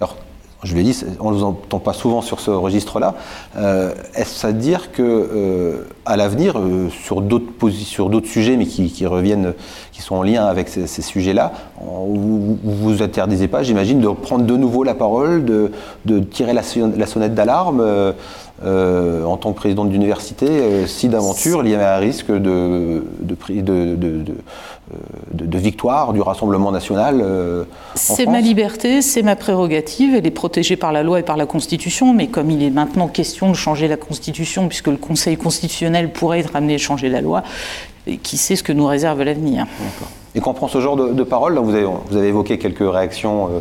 [0.00, 0.16] Alors,
[0.62, 3.14] je l'ai dit, on ne nous entend pas souvent sur ce registre-là.
[3.56, 9.06] Euh, Est-ce à dire que euh, à l'avenir, euh, sur d'autres sujets, mais qui, qui,
[9.06, 9.54] reviennent,
[9.90, 14.44] qui sont en lien avec ces, ces sujets-là, vous vous interdisez pas, j'imagine, de prendre
[14.44, 15.72] de nouveau la parole, de,
[16.04, 16.62] de tirer la,
[16.96, 17.82] la sonnette d'alarme
[18.62, 23.04] euh, en tant que président d'université, euh, si d'aventure il y avait un risque de,
[23.20, 24.24] de, de,
[25.32, 30.76] de victoire du Rassemblement national euh, C'est ma liberté, c'est ma prérogative, elle est protégée
[30.76, 33.88] par la loi et par la Constitution, mais comme il est maintenant question de changer
[33.88, 37.42] la Constitution, puisque le Conseil constitutionnel pourrait être amené à changer la loi,
[38.22, 39.66] qui sait ce que nous réserve l'avenir.
[40.34, 43.46] Et quand on prend ce genre de, paroles, vous avez, vous avez évoqué quelques réactions
[43.46, 43.58] euh,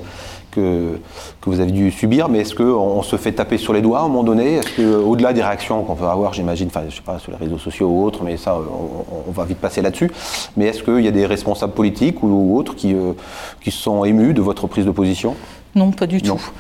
[0.52, 1.00] que,
[1.42, 4.02] que, vous avez dû subir, mais est-ce qu'on se fait taper sur les doigts à
[4.04, 4.56] un moment donné?
[4.56, 7.58] Est-ce qu'au-delà des réactions qu'on peut avoir, j'imagine, enfin, je sais pas, sur les réseaux
[7.58, 10.12] sociaux ou autres, mais ça, on, on va vite passer là-dessus,
[10.58, 13.14] mais est-ce qu'il y a des responsables politiques ou, autres qui, euh,
[13.62, 15.36] qui sont émus de votre prise de position?
[15.76, 16.36] Non, pas du non.
[16.36, 16.52] tout.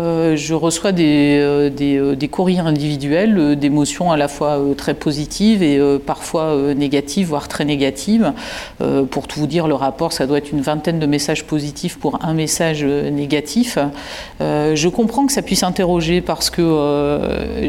[0.00, 4.94] Euh, je reçois des, euh, des, euh, courriers individuels euh, d'émotions à la fois très
[4.94, 8.32] positives et parfois négatives, voire très négatives.
[9.10, 12.24] pour tout vous dire, le rapport, ça doit être une vingtaine de messages positifs pour
[12.24, 13.78] un message négatif.
[14.40, 16.62] je comprends que ça puisse interroger parce que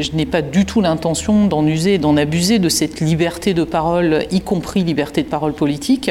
[0.00, 4.24] je n'ai pas du tout l'intention d'en user d'en abuser de cette liberté de parole,
[4.30, 6.10] y compris liberté de parole politique.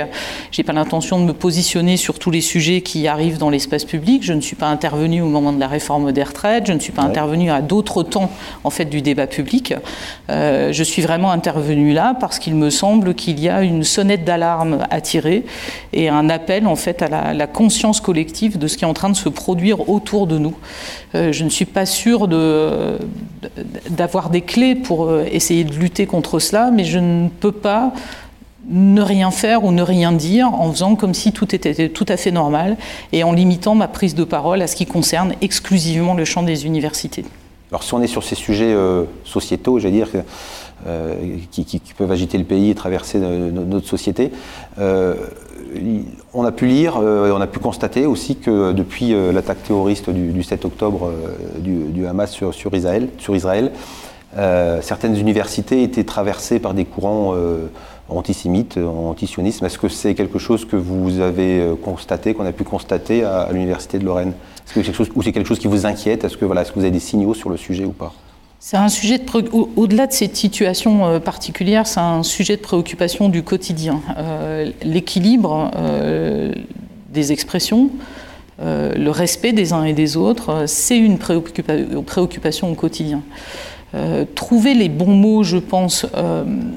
[0.52, 4.24] J'ai pas l'intention de me positionner sur tous les sujets qui arrivent dans l'espace public.
[4.24, 6.92] Je ne suis pas intervenue au moment de la réforme des retraites, je ne suis
[6.92, 7.10] pas ouais.
[7.10, 8.32] intervenue à d'autres temps
[8.64, 9.74] en fait du débat public.
[10.30, 14.26] Euh, je suis vraiment intervenue là parce qu'il me semble qu'il y a une sonnette
[14.26, 15.46] d'alarme à tirer
[15.94, 18.94] et un appel en fait à la, la, conscience collective de ce qui est en
[18.94, 20.56] train de se produire autour de nous.
[21.16, 22.98] Euh, je ne suis pas sûre de,
[23.90, 27.94] d'avoir des clés pour euh, essayer de lutter contre cela, mais je ne peux pas
[28.70, 32.18] ne rien faire ou ne rien dire en faisant comme si tout était tout à
[32.18, 32.78] fait normal
[33.12, 36.66] et en limitant ma prise de parole à ce qui concerne exclusivement le champ des
[36.66, 37.26] universités.
[37.72, 40.08] Alors si on est sur ces sujets euh, sociétaux, je vais dire,
[40.88, 41.16] euh,
[41.52, 44.32] qui, peuvent agiter le pays et traverser notre société,
[44.80, 45.16] euh,
[46.34, 50.42] on a pu lire on a pu constater aussi que depuis l'attaque terroriste du, du,
[50.42, 51.12] 7 octobre
[51.60, 53.72] du, Hamas sur Israël
[54.82, 57.34] certaines universités étaient traversées par des courants
[58.10, 59.66] antisémite, antisionisme.
[59.66, 63.50] Est-ce que c'est quelque chose que vous avez euh, constaté, qu'on a pu constater à,
[63.52, 64.34] l'Université de Lorraine?
[64.68, 66.24] Est-ce que ou c'est quelque chose qui vous inquiète?
[66.24, 68.14] Est-ce que, voilà, que vous avez des signaux sur le sujet ou pas?
[68.60, 69.26] C'est un sujet de
[69.76, 74.02] au-delà de cette situation euh, particulière, c'est un sujet de préoccupation du quotidien.
[74.18, 75.72] Euh, L'équilibre
[77.10, 77.90] des expressions,
[78.60, 81.74] le respect des uns et des autres, c'est une préoccupa
[82.06, 83.22] préoccupation au quotidien.
[84.36, 86.06] Trouver les bons mots, je pense,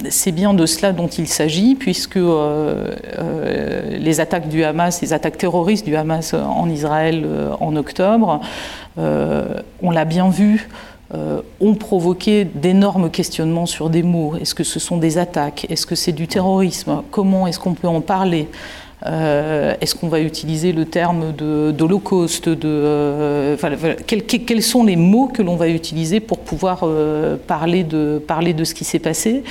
[0.08, 2.18] c'est bien de cela dont il s'agit, puisque
[3.98, 7.26] les attaques du Hamas, les attaques terroristes du Hamas en Israël
[7.60, 8.40] en octobre,
[8.96, 10.68] on l'a bien vu,
[11.14, 14.36] euh, ont provoqué d'énormes questionnements sur des mots.
[14.36, 15.66] Est-ce que ce sont des attaques?
[15.70, 17.02] Est-ce que c'est du terrorisme?
[17.10, 18.46] Comment est-ce qu'on peut en parler?
[19.06, 23.56] Euh, est-ce qu'on va utiliser le terme d'holocauste de, euh,
[24.06, 28.64] quels, sont les mots que l'on va utiliser pour pouvoir euh, parler, de, parler de
[28.64, 29.44] ce qui s'est passé?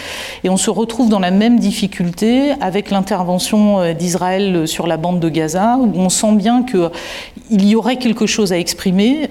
[0.43, 5.29] Et on se retrouve dans la même difficulté avec l'intervention d'Israël sur la bande de
[5.29, 9.29] Gaza, où on sent bien qu'il y aurait quelque chose à exprimer,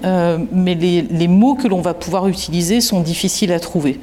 [0.51, 3.99] mais les, les mots que l'on va pouvoir utiliser sont difficiles à trouver.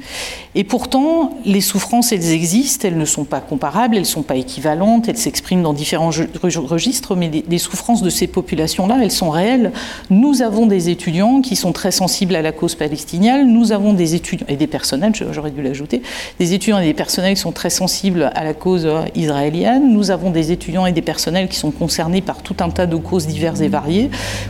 [0.57, 4.37] Et pourtant, les souffrances, elles existent, elles ne sont pas comparables, elles ne sont pas
[4.37, 6.11] équivalentes, elles s'expriment dans différents
[6.43, 9.73] registres, mais les, souffrances de ces populations-là, elles sont réelles.
[10.09, 14.15] Nous avons des étudiants qui sont très sensibles à la cause palestinienne, nous avons des
[14.15, 16.01] étudiants, et des personnels, j'aurais dû l'ajouter,
[16.39, 20.29] des étudiants et des personnels qui sont très sensibles à la cause israélienne, nous avons
[20.29, 23.59] des étudiants et des personnels qui sont concernés par tout un tas de causes diverses
[23.59, 24.09] et variées.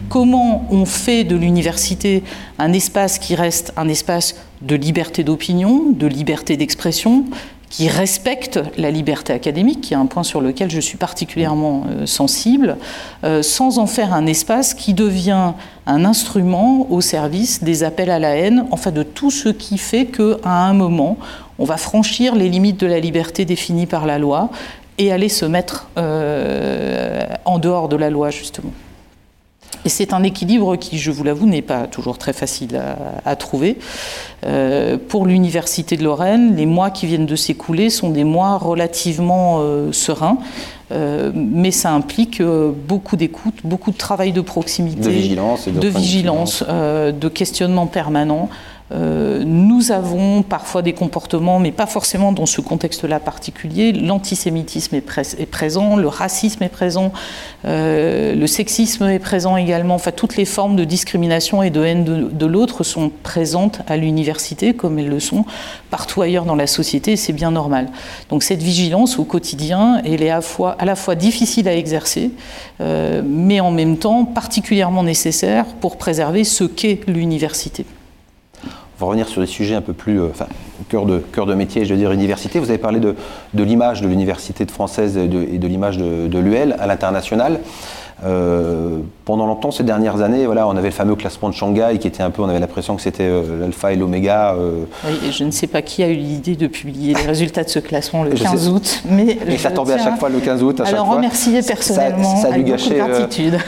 [0.10, 2.24] Comment on fait de l'université
[2.60, 7.26] un espace qui reste un espace de liberté d'opinion, de liberté d'expression,
[7.70, 12.06] qui respecte la liberté académique, qui est un point sur lequel je suis particulièrement euh,
[12.06, 12.78] sensible,
[13.24, 15.52] euh, sans en faire un espace qui devient
[15.86, 20.06] un instrument au service des appels à la haine, enfin de tout ce qui fait
[20.06, 21.18] qu'à un moment,
[21.60, 24.50] on va franchir les limites de la liberté définies par la loi
[24.98, 28.72] et aller se mettre euh, en dehors de la loi, justement.
[29.84, 32.80] Et c'est un équilibre qui, je vous l'avoue, n'est pas toujours très facile
[33.26, 33.78] à, trouver.
[34.46, 39.58] Euh, pour l'Université de Lorraine, les mois qui viennent de s'écouler sont des mois relativement
[39.60, 40.38] euh, sereins.
[40.92, 46.64] Euh, mais ça implique beaucoup d'écoute, beaucoup de travail de proximité, de vigilance, de, vigilance,
[46.64, 48.50] de questionnement permanent.
[48.92, 53.92] Euh, nous avons parfois des comportements, mais pas forcément dans ce contexte-là particulier.
[53.92, 57.12] L'antisémitisme est, présent, le racisme est présent,
[57.66, 59.96] euh, le sexisme est présent également.
[59.96, 64.76] Enfin, toutes les formes de discrimination et de haine de, l'autre sont présentes à l'université,
[64.76, 65.46] comme elles le sont
[65.90, 67.88] partout ailleurs dans la société, c'est bien normal.
[68.30, 72.32] Donc cette vigilance au quotidien, elle est à la fois difficile à exercer,
[72.82, 77.86] euh, mais en même temps particulièrement nécessaire pour préserver ce qu'est l'université.
[78.98, 80.48] On va revenir sur des sujets un peu plus, euh, enfin,
[80.90, 82.60] cœur de, cœur de métier, je veux dire université.
[82.60, 83.16] Vous avez parlé de,
[83.54, 87.60] de l'image de l'université française et de, de l'image de, de l'UL à l'international.
[88.24, 92.08] Euh, pendant longtemps, ces dernières années, voilà, on avait le fameux classement de Shanghai qui
[92.08, 94.54] était un peu, on avait l'impression que c'était euh, l'alpha et l'oméga.
[94.54, 94.84] Euh.
[95.04, 97.70] Oui, et je ne sais pas qui a eu l'idée de publier les résultats de
[97.70, 100.80] ce classement le 15 août, mais et ça tombait à chaque fois le 15 août.
[100.80, 103.02] À alors remercier personnellement, ça, a dû gâcher,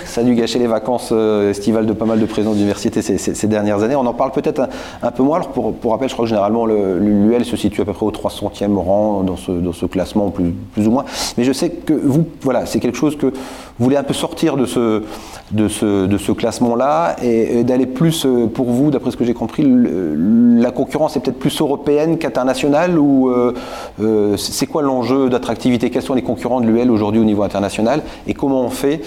[0.06, 1.12] ça a dû gâcher les vacances
[1.50, 3.96] estivales de pas mal de présidents d'université ces, ces, dernières années.
[3.96, 4.70] On en parle peut-être
[5.02, 5.38] un, peu moins.
[5.38, 8.12] Alors pour, pour rappel, je crois que généralement l'UL se situe à peu près au
[8.12, 11.06] 300e rang dans ce, dans ce classement, plus, plus ou moins.
[11.38, 14.58] Mais je sais que vous, voilà, c'est quelque chose que vous voulez un peu sortir
[14.58, 15.04] de ce,
[15.52, 20.72] de ce, classement-là et, d'aller plus, euh, pour vous, d'après ce que j'ai compris, la
[20.72, 23.54] concurrence est peut-être plus européenne qu'internationale ou euh,
[24.02, 25.90] euh, c'est quoi l'enjeu d'attractivité?
[25.90, 28.02] Quels sont les concurrents de l'UL aujourd'hui au niveau international?
[28.28, 29.02] Et comment on fait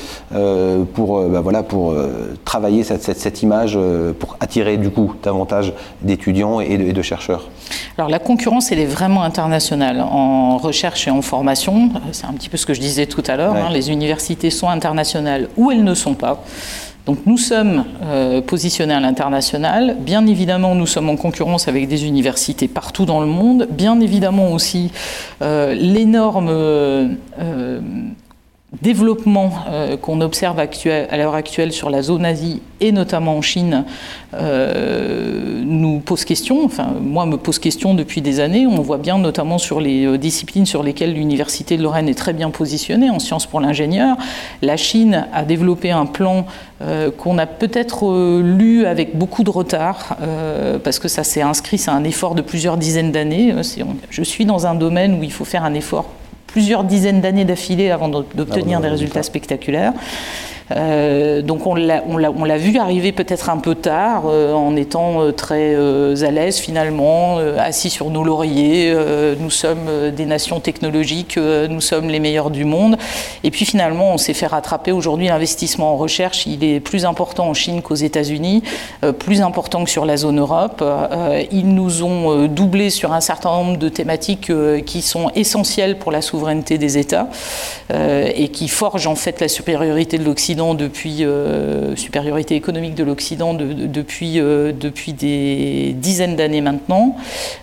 [0.94, 1.42] pour, bah
[2.44, 3.78] travailler cette, cette, image,
[4.18, 7.48] pour attirer du coup davantage d'étudiants et, de, chercheurs?
[8.00, 11.90] Alors la concurrence, elle est vraiment internationale en recherche et en formation.
[12.12, 13.54] C'est un petit peu ce que je disais tout à l'heure.
[13.54, 13.68] Hein.
[13.70, 16.42] les universités sont internationales ou elles ne sont pas.
[17.04, 19.98] Donc nous sommes euh, positionnés à l'international.
[20.00, 23.68] Bien évidemment, nous sommes en concurrence avec des universités partout dans le monde.
[23.70, 24.90] Bien évidemment aussi,
[25.42, 27.80] euh, l'énorme euh,
[28.82, 33.84] développement euh, qu'on observe à l'heure actuelle sur la zone Asie et notamment en Chine
[34.32, 38.66] euh, nous pose question, enfin moi me pose question depuis des années.
[38.68, 42.32] On voit bien notamment sur les euh, disciplines sur lesquelles l'Université de Lorraine est très
[42.32, 44.16] bien positionnée, en sciences pour l'ingénieur.
[44.62, 46.46] La Chine a développé un plan
[47.18, 50.16] qu'on a peut-être lu avec beaucoup de retard,
[50.82, 53.54] parce que ça s'est inscrit, c'est un effort de plusieurs dizaines d'années.
[54.08, 56.06] Je suis dans un domaine où il faut faire un effort
[56.52, 59.92] plusieurs dizaines d'années d'affilée avant d'obtenir ah, des résultats spectaculaires.
[60.76, 65.74] Euh, donc on l'a vu arriver peut-être un peu tard, euh, en étant euh, très
[66.24, 68.94] à l'aise finalement, assis sur nos lauriers.
[69.38, 72.96] nous sommes des nations technologiques, nous sommes les meilleurs du monde.
[73.44, 74.92] Et puis finalement, on s'est fait rattraper.
[74.92, 78.62] Aujourd'hui, l'investissement en recherche, il est plus important en Chine qu'aux États-Unis,
[79.18, 80.84] plus important que sur la zone Europe.
[81.52, 84.52] ils nous ont doublé sur un certain nombre de thématiques
[84.84, 87.28] qui sont essentielles pour la souveraineté des États
[87.92, 91.24] et qui forgent en fait la supériorité de l'Occident l'Occident depuis
[91.96, 97.16] supériorité économique de l'Occident depuis, depuis des dizaines d'années maintenant.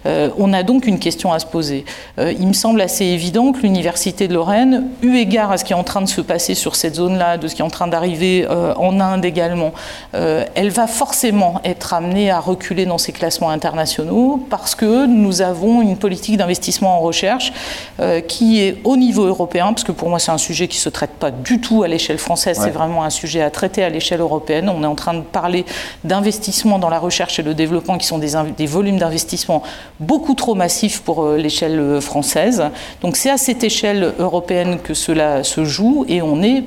[0.06, 1.86] on a donc une question à se poser.
[2.18, 5.76] il me semble assez évident que l'Université de Lorraine, eu égard à ce qui est
[5.76, 8.48] en train de se passer sur cette zone-là, de ce qui est en train d'arriver
[8.48, 9.74] en Inde également,
[10.14, 15.82] elle va forcément être amenée à reculer dans ses classements internationaux parce que nous avons
[15.82, 17.52] une politique d'investissement en recherche
[18.00, 20.82] euh, qui est au niveau européen, parce que pour moi c'est un sujet qui ne
[20.82, 23.90] se traite pas du tout à l'échelle française, c'est vraiment un sujet à traiter à
[23.90, 24.70] l'échelle européenne.
[24.70, 25.66] On est en train de parler
[26.04, 29.64] d'investissement dans la recherche et le développement qui sont des, volumes d'investissement
[30.00, 32.64] beaucoup trop massifs pour euh, l'échelle euh, française.
[33.02, 36.64] Donc c'est à cette échelle européenne que cela se joue et on est,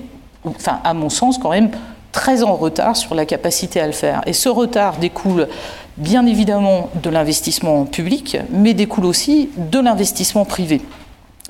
[0.85, 1.71] à mon sens quand même,
[2.13, 4.23] très en retard sur la capacité à le faire.
[4.27, 5.49] Et ce retard découle
[5.97, 10.81] bien évidemment de l'investissement public, mais découle aussi de l'investissement privé.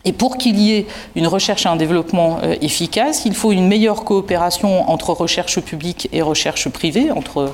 [0.04, 3.68] Et pour qu'il y ait une recherche et un développement euh, efficace, il faut une
[3.68, 7.52] meilleure coopération entre recherche publique et recherche privée, entre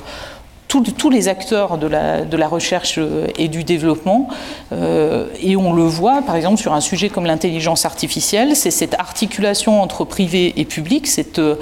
[0.67, 4.27] tous, les acteurs de la, recherche euh, et du développement.
[4.71, 8.93] Euh, et on le voit, par exemple, sur un sujet comme l'intelligence artificielle, c'est cette
[8.95, 11.55] articulation entre privé et public, cette euh,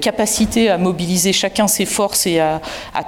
[0.00, 2.60] capacité à mobiliser chacun ses forces et à,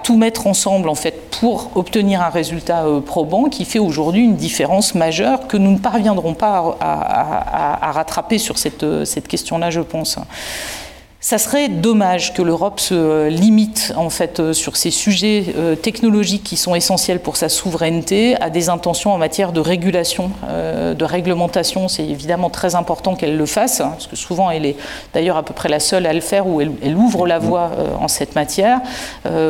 [0.02, 4.94] tout mettre ensemble, en fait, pour obtenir un résultat probant qui fait aujourd'hui une différence
[4.94, 10.18] majeure que nous ne parviendrons pas à, rattraper sur cette question-là, je pense.
[11.20, 16.44] Ça serait dommage que l'Europe se limite en fait euh, sur ces sujets euh, technologiques
[16.44, 21.04] qui sont essentiels pour sa souveraineté à des intentions en matière de régulation, euh, de
[21.04, 21.88] réglementation.
[21.88, 24.76] C'est évidemment très important qu'elle le fasse, hein, parce que souvent elle est
[25.12, 28.06] d'ailleurs à peu près la seule à le faire où elle, ouvre la voie en
[28.06, 28.80] cette matière.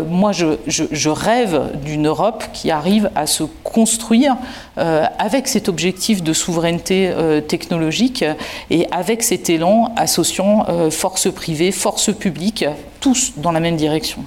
[0.08, 4.36] moi, je, rêve d'une Europe qui arrive à se construire
[4.78, 7.12] avec cet objectif de souveraineté
[7.48, 8.24] technologique
[8.70, 12.64] et avec cet élan associant force privée forces publiques,
[13.00, 14.24] tous dans la même direction.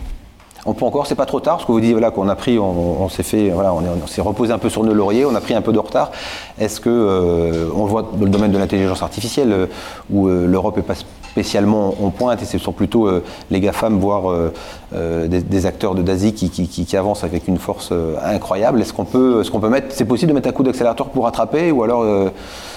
[0.65, 2.59] On peut encore, c'est pas trop tard, parce que vous dites voilà, qu'on a pris,
[2.59, 5.55] on, s'est fait, voilà, on, s'est reposé un peu sur nos lauriers, on a pris
[5.55, 6.11] un peu de retard.
[6.59, 9.65] Est-ce que, euh, on le voit dans le domaine de l'intelligence artificielle, euh,
[10.11, 10.93] où euh, l'Europe n'est pas
[11.31, 13.09] spécialement en pointe, et ce sont plutôt
[13.49, 14.51] les GAFAM, voire
[14.91, 18.81] des, acteurs de d'Asie qui, avancent avec une force incroyable.
[18.81, 21.23] Est-ce qu'on peut, est-ce qu'on peut mettre, c'est possible de mettre un coup d'accélérateur pour
[21.23, 22.05] rattraper, ou alors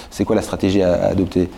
[0.09, 1.49] c'est quoi la stratégie à adopter?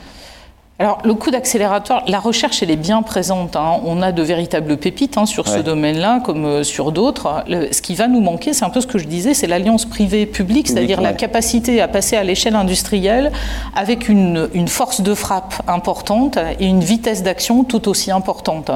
[0.80, 3.56] Alors, le coup d'accélérateur, la recherche, elle est bien présente.
[3.56, 3.80] Hein.
[3.84, 7.44] On a de véritables pépites hein, sur ce domaine-là, comme euh, sur d'autres.
[7.48, 10.68] Ce qui va nous manquer, c'est un peu ce que je disais, c'est l'alliance privée-publique,
[10.68, 13.32] c'est-à-dire la capacité à passer à l'échelle industrielle
[13.76, 18.70] avec une, force de frappe importante et une vitesse d'action tout aussi importante.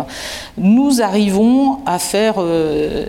[0.57, 2.35] Nous arrivons à faire...
[2.39, 3.05] Euh,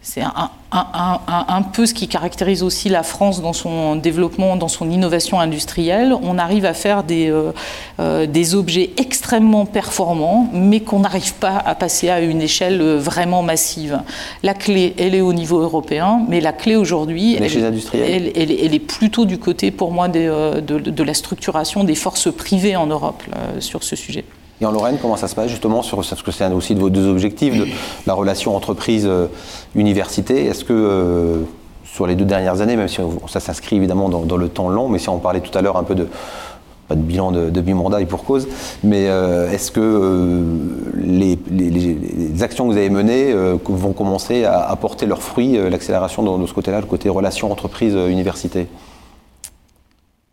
[0.00, 5.40] c'est un, peu ce qui caractérise aussi la France dans son développement, dans son innovation
[5.40, 6.14] industrielle.
[6.22, 7.52] On arrive à faire des, euh,
[7.98, 13.42] euh, des objets extrêmement performants, mais qu'on n'arrive pas à passer à une échelle vraiment
[13.42, 14.00] massive.
[14.42, 19.24] La clé, elle est au niveau européen, mais la clé aujourd'hui, elle, elle, est plutôt
[19.24, 23.22] du côté, pour moi, euh, de, de, la structuration des forces privées en Europe
[23.58, 24.24] sur ce sujet.
[24.60, 26.90] Et en Lorraine, comment ça se passe justement sur ce que c'est aussi de vos
[26.90, 27.66] deux objectifs, de
[28.06, 31.42] la relation entreprise-université Est-ce que euh,
[31.84, 34.98] sur les deux dernières années, même si ça s'inscrit évidemment dans, le temps long, mais
[34.98, 36.08] si on parlait tout à l'heure un peu de
[36.88, 38.48] pas de bilan de, de et pour cause,
[38.82, 40.42] mais euh, est-ce que euh,
[40.96, 41.38] les,
[42.42, 46.80] actions que vous avez menées vont commencer à apporter leurs fruits, l'accélération de, ce côté-là,
[46.80, 48.68] le côté relation entreprise-université?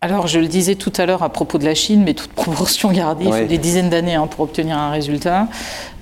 [0.01, 2.91] Alors, je le disais tout à l'heure à propos de la Chine, mais toute proportion
[2.91, 5.47] gardée, il faut des dizaines d'années hein, pour obtenir un résultat.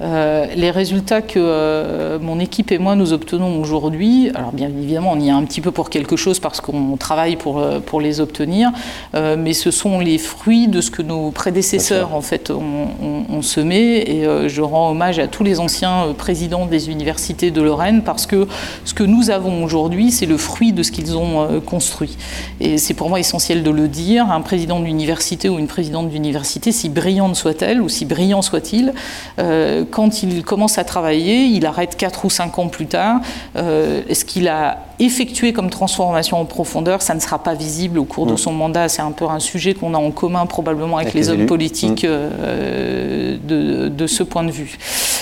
[0.02, 5.12] Euh, les résultats que euh, mon équipe et moi nous obtenons aujourd'hui, alors bien évidemment,
[5.14, 8.02] on y est un petit peu pour quelque chose parce qu'on travaille pour, euh, pour
[8.02, 8.72] les obtenir,
[9.14, 14.04] mais ce sont les fruits de ce que nos prédécesseurs en fait ont, semé.
[14.10, 18.48] Et je rends hommage à tous les anciens présidents des universités de Lorraine parce que
[18.86, 22.18] ce que nous avons aujourd'hui, c'est le fruit de ce qu'ils ont construit.
[22.60, 26.72] Et c'est pour moi essentiel de le dire, un président d'université ou une présidente d'université,
[26.72, 28.94] si brillante soit-elle ou si brillant soit-il,
[29.40, 33.22] euh, quand il commence à travailler, il arrête 4 ou 5 ans plus tard.
[33.56, 38.04] Euh, ce qu'il a effectué comme transformation en profondeur, ça ne sera pas visible au
[38.04, 38.38] cours de mm.
[38.38, 38.90] son mandat.
[38.90, 42.10] C'est un peu un sujet qu'on a en commun probablement avec, les, hommes politiques mm.
[42.10, 44.78] euh, de, de, ce point de vue.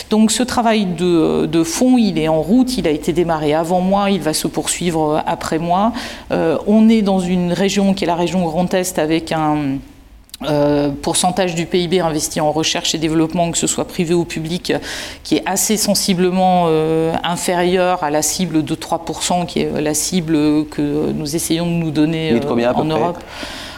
[0.09, 3.81] Donc ce travail de, de, fond, il est en route, il a été démarré avant
[3.81, 5.93] moi, il va se poursuivre après moi.
[6.31, 9.77] on est dans une région qui est la région Grand Est avec un
[10.43, 14.73] euh, pourcentage du PIB investi en recherche et développement, que ce soit privé ou public,
[15.23, 20.65] qui est assez sensiblement euh, inférieur à la cible de 3%, qui est la cible
[20.65, 23.19] que nous essayons de nous donner euh, en Europe?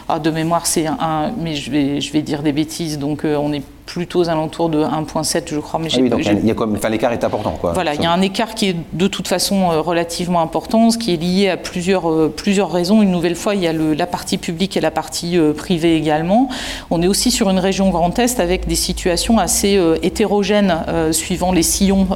[0.10, 3.54] ah, de mémoire, c'est un, mais je vais, je vais dire des bêtises, donc on
[3.54, 5.80] est plutôt aux alentours de 1,7 je crois.
[5.80, 7.58] Mais ah oui, donc il y a comme, enfin, l'écart est important.
[7.60, 7.74] Quoi.
[7.74, 10.98] Voilà, il y a un écart qui est de toute façon euh, relativement important, ce
[10.98, 13.02] qui est lié à plusieurs, euh, plusieurs raisons.
[13.02, 15.96] Une nouvelle fois, il y a le, la partie publique et la partie euh, privée
[15.96, 16.50] également.
[16.92, 20.76] On est aussi sur une région Grand Est avec des situations assez hétérogènes
[21.12, 22.08] suivant les sillons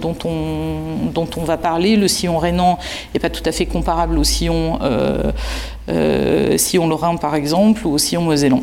[0.00, 1.96] dont, on, dont on va parler.
[1.96, 2.78] Le sillon rhénan
[3.12, 4.78] n'est pas tout à fait comparable au sillon,
[6.56, 8.62] sillon lorrain par exemple ou au sillon mosellan.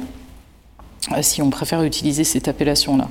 [1.11, 3.09] Euh, si on préfère utiliser cette appellation-là.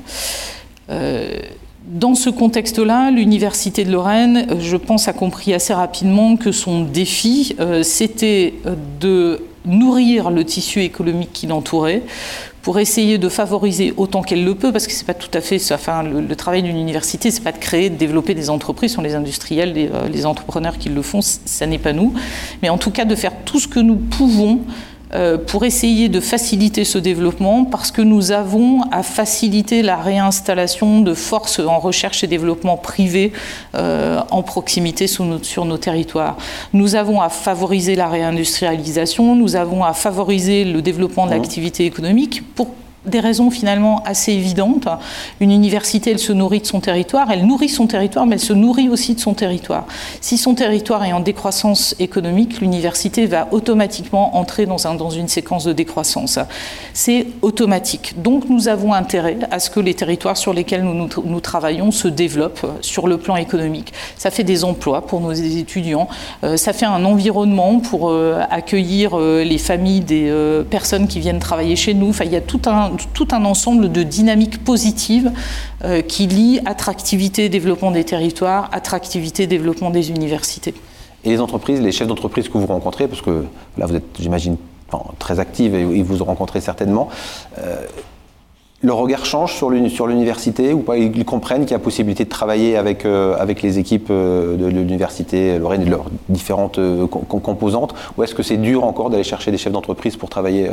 [0.91, 1.38] Euh,
[1.86, 6.82] dans ce contexte-là, l'Université de Lorraine, euh, je pense, a compris assez rapidement que son
[6.84, 8.55] défi, c'était
[9.01, 12.03] de nourrir le tissu économique qui l'entourait
[12.62, 15.57] pour essayer de favoriser autant qu'elle le peut, parce que c'est pas tout à fait,
[15.72, 19.03] enfin, le, travail d'une université, c'est pas de créer, de développer des entreprises, ce sont
[19.03, 22.12] les industriels, les, les entrepreneurs qui le font, ça n'est pas nous,
[22.62, 24.61] mais en tout cas de faire tout ce que nous pouvons
[25.46, 31.14] pour essayer de faciliter ce développement parce que nous avons à faciliter la réinstallation de
[31.14, 33.32] forces en recherche et développement privées
[33.74, 36.36] euh, en proximité sur nos, sur nos, territoires.
[36.72, 42.42] Nous avons à favoriser la réindustrialisation, nous avons à favoriser le développement de l'activité économique
[42.54, 42.68] pour
[43.07, 44.88] des raisons finalement assez évidentes.
[45.40, 48.53] Une université, elle se nourrit de son territoire, elle nourrit son territoire, mais elle se
[48.53, 49.86] nourrit aussi de son territoire.
[50.20, 55.28] Si son territoire est en décroissance économique, l'université va automatiquement entrer dans, un, dans une
[55.28, 56.38] séquence de décroissance.
[56.92, 58.14] C'est automatique.
[58.22, 62.09] Donc nous avons intérêt à ce que les territoires sur lesquels nous, nous, travaillons se
[62.09, 63.92] développent sur le plan économique.
[64.16, 66.09] Ça fait des emplois pour nos étudiants,
[66.44, 70.30] euh, ça fait un environnement pour euh, accueillir euh, les familles des
[70.70, 72.11] personnes qui viennent travailler chez nous.
[72.11, 75.32] Enfin, il y a tout un tout un ensemble de dynamiques positives
[75.84, 80.74] euh, qui lient attractivité, développement des territoires, attractivité, développement des universités.
[81.24, 83.45] Et les entreprises, les chefs d'entreprise que vous rencontrez, parce que
[83.76, 84.57] là vous êtes, j'imagine,
[85.18, 87.09] très active et vous rencontrez certainement,
[87.59, 87.86] euh,
[88.82, 90.96] le regard change sur l'université ou pas?
[90.96, 95.82] Ils comprennent qu'il y a possibilité de travailler avec, euh, les équipes de l'université Lorraine
[95.82, 97.94] et leurs différentes composantes?
[98.16, 100.68] Ou est-ce que c'est dur encore d'aller chercher des chefs d'entreprise pour travailler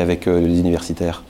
[0.00, 1.22] avec les universitaires?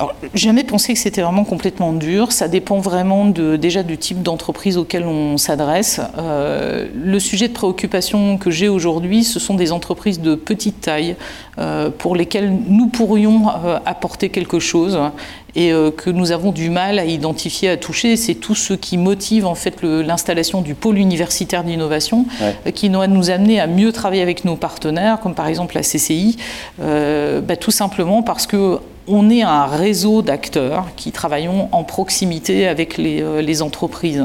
[0.00, 2.32] Alors, jamais pensé que c'était vraiment complètement dur.
[2.32, 6.00] Ça dépend vraiment de, déjà du type d'entreprise auquel on s'adresse.
[6.16, 11.16] Euh, le sujet de préoccupation que j'ai aujourd'hui, ce sont des entreprises de petite taille
[11.58, 14.98] euh, pour lesquelles nous pourrions euh, apporter quelque chose
[15.56, 18.16] et que nous avons du mal à identifier, à toucher.
[18.16, 22.24] C'est tout ce qui motive en fait l'installation du pôle universitaire d'innovation,
[22.72, 26.36] qui doit nous amener à mieux travailler avec nos partenaires, comme par exemple la CCI,
[26.78, 28.78] bah, tout simplement parce que
[29.10, 34.24] on est un réseau d'acteurs qui travaillons en proximité avec les, euh, entreprises.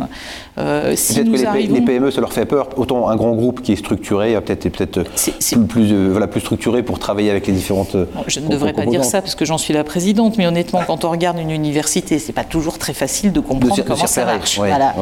[0.57, 2.69] Euh, si peut-être que les, PME, ça leur fait peur.
[2.77, 6.99] Autant un grand groupe qui est structuré, peut-être peut plus, euh, voilà, plus structuré pour
[6.99, 7.97] travailler avec les différentes.
[8.27, 11.03] je ne devrais pas dire ça parce que j'en suis la présidente, mais honnêtement, quand
[11.03, 14.57] on regarde une université, c'est pas toujours très facile de comprendre comment ça marche.
[14.57, 14.93] voilà,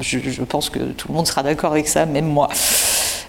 [0.00, 2.48] Je, je pense que tout le monde sera d'accord avec ça, même moi.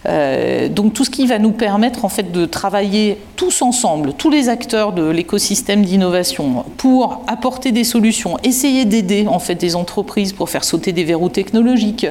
[0.08, 4.30] Euh, donc tout ce qui va nous permettre en fait de travailler tous ensemble, tous
[4.30, 10.34] les acteurs de l'écosystème d'innovation, pour apporter des solutions, essayer d'aider en fait des entreprises
[10.34, 12.08] pour faire sauter des verrous technologiques,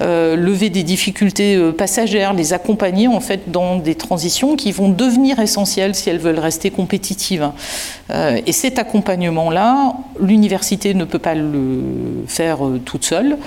[0.00, 4.88] euh, lever des difficultés euh, passagères, les accompagner en fait dans des transitions qui vont
[4.88, 7.50] devenir essentielles si elles veulent rester compétitives.
[8.10, 11.82] et cet accompagnement-là, l'université ne peut pas le
[12.26, 13.38] faire toute seule,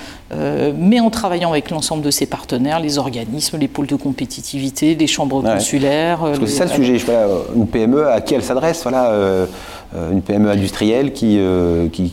[0.76, 5.06] mais en travaillant avec l'ensemble de ses partenaires, les organismes, les pôles de compétitivité, des
[5.06, 6.20] chambres consulaires.
[6.20, 6.96] Parce que c'est ça le sujet.
[6.98, 7.26] Voilà,
[7.56, 9.46] une PME, à qui elle s'adresse voilà, euh,
[9.96, 12.10] euh, Une PME industrielle qui, euh, qui,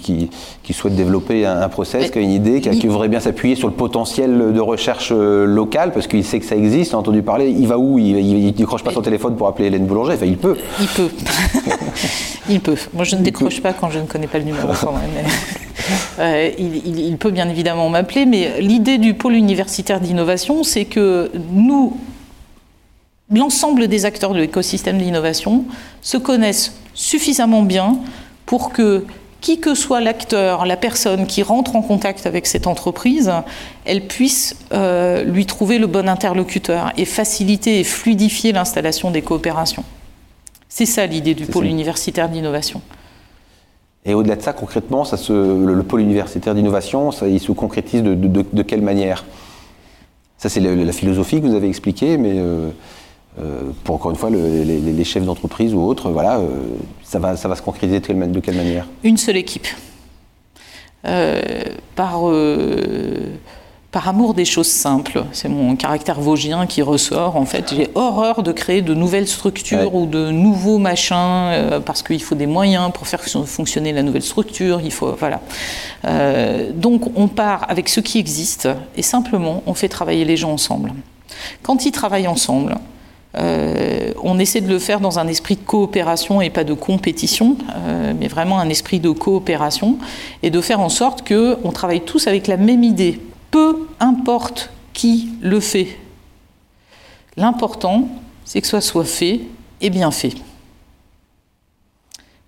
[0.64, 3.74] qui, souhaite développer un, process, qui a une idée, qui, voudrait bien s'appuyer sur le
[3.74, 7.50] potentiel de recherche locale, parce qu'il sait que ça existe, a entendu parler.
[7.50, 8.00] Il va où?
[8.00, 10.14] Il ne décroche pas son téléphone pour appeler Hélène Boulanger?
[10.14, 10.58] Enfin, il peut.
[10.80, 11.10] Il peut.
[12.50, 12.78] il peut.
[12.94, 15.26] Moi, je ne décroche pas quand je ne connais pas le numéro quand même.
[16.20, 21.98] Euh, il, peut bien évidemment m'appeler, mais l'idée du pôle universitaire d'innovation, c'est que nous,
[23.32, 25.66] l'ensemble des acteurs de l'écosystème d'innovation,
[26.02, 27.98] se connaissent suffisamment bien
[28.46, 29.06] pour que
[29.42, 33.32] qui que soit l'acteur, la personne qui rentre en contact avec cette entreprise,
[33.86, 39.84] elle puisse euh, lui trouver le bon interlocuteur et faciliter et fluidifier l'installation des coopérations.
[40.68, 42.82] C'est ça l'idée du pôle universitaire d'innovation.
[44.06, 48.82] Et au-delà de ça, concrètement, ça le, pôle universitaire d'innovation, il se concrétise de, quelle
[48.82, 49.26] manière?
[50.38, 52.70] Ça, c'est la, philosophie que vous avez expliquée, mais euh,
[53.40, 56.46] euh, pour encore une fois, les, chefs d'entreprise ou autres, voilà, euh,
[57.04, 58.86] ça, va, ça va se concrétiser de quelle, de quelle manière?
[59.04, 59.68] Une seule équipe.
[61.96, 62.22] par
[63.96, 65.24] par amour des choses simples.
[65.32, 67.38] C'est mon caractère vosgien qui ressort.
[67.38, 72.04] En fait, j'ai horreur de créer de nouvelles structures ou de nouveaux machins euh, parce
[72.04, 74.82] qu'il faut des moyens pour faire fonctionner la nouvelle structure.
[74.84, 75.40] Il faut voilà.
[76.04, 78.68] Euh, donc on part avec ce qui existe
[78.98, 80.92] et simplement on fait travailler les gens ensemble.
[81.64, 82.76] Quand ils travaillent ensemble,
[83.38, 87.56] euh, on essaie de le faire dans un esprit de coopération et pas de compétition,
[88.20, 90.00] mais vraiment un esprit de coopération,
[90.44, 93.22] et de faire en sorte qu'on travaille tous avec la même idée,
[93.56, 95.88] peu importe qui le fait.
[97.38, 98.10] L'important,
[98.44, 99.40] c'est que ce soit fait
[99.80, 100.34] et bien fait.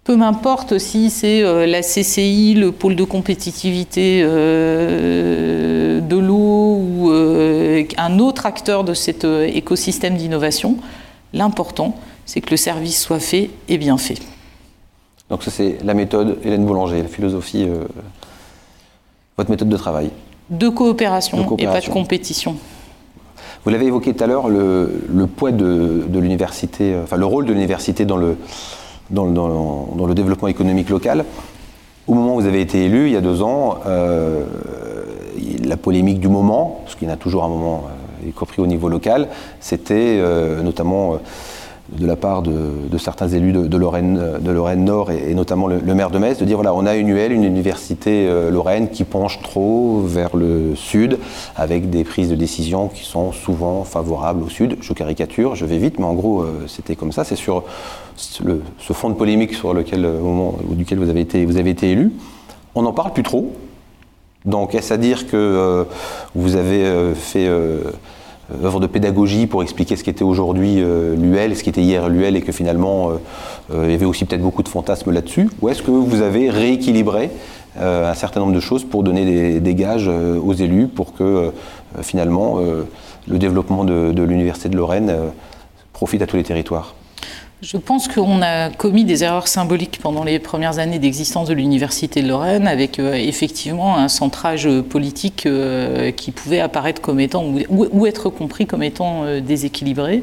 [0.04, 7.10] Peu m'importe si c'est euh, la CCI, le pôle de compétitivité euh, de l'eau ou
[7.10, 10.76] euh, un autre acteur de cet écosystème d'innovation.
[11.32, 11.96] L'important,
[12.26, 14.20] c'est que le service soit fait et bien fait.
[15.30, 17.66] Donc ça c'est la méthode Hélène Boulanger, la philosophie,
[19.38, 20.12] votre méthode de travail
[20.50, 22.56] de coopération, et pas de compétition.
[23.68, 27.52] Vous l'avez évoqué tout à l'heure, le, poids de, l'université, euh, enfin le rôle de
[27.52, 28.38] l'université dans le,
[29.10, 31.26] dans, le développement économique local.
[32.08, 34.46] Au moment où vous avez été élu, il y a deux ans, euh,
[35.66, 37.84] la polémique du moment, parce qu'il y en a toujours un moment,
[38.24, 39.28] euh, y compris au niveau local,
[39.60, 40.22] c'était
[40.64, 41.20] notamment
[41.90, 46.10] de la part de, certains élus de, Lorraine, de Lorraine Nord et, notamment le, maire
[46.10, 49.42] de Metz de dire voilà on a une UL, une université euh, lorraine qui penche
[49.42, 51.18] trop vers le sud
[51.56, 54.78] avec des prises de décision qui sont souvent favorables au sud.
[54.82, 57.24] Je caricature, je vais vite, mais en gros euh, c'était comme ça.
[57.24, 57.64] C'est sur
[58.16, 62.12] ce fond de polémique sur lequel au moment duquel vous avez été élu.
[62.76, 63.54] On n'en parle plus trop.
[64.48, 65.84] Donc est-ce à dire que euh,
[66.34, 67.92] vous avez fait euh,
[68.64, 72.42] œuvre de pédagogie pour expliquer ce qu'était aujourd'hui euh, l'UL, ce qu'était hier l'UL et
[72.42, 73.12] que finalement
[73.72, 75.50] euh, il y avait aussi peut-être beaucoup de fantasmes là-dessus.
[75.62, 77.30] Ou est-ce que vous avez rééquilibré
[77.80, 81.52] un certain nombre de choses pour donner des, gages aux élus pour que
[82.02, 85.14] finalement le développement de l'Université de Lorraine
[85.94, 86.96] profite à tous les territoires?
[87.64, 92.22] Je pense qu'on a commis des erreurs symboliques pendant les premières années d'existence de l'Université
[92.22, 98.06] de Lorraine, avec euh, effectivement un centrage politique euh, qui pouvait apparaître comme étant, ou,
[98.06, 100.22] être compris comme étant euh, déséquilibré.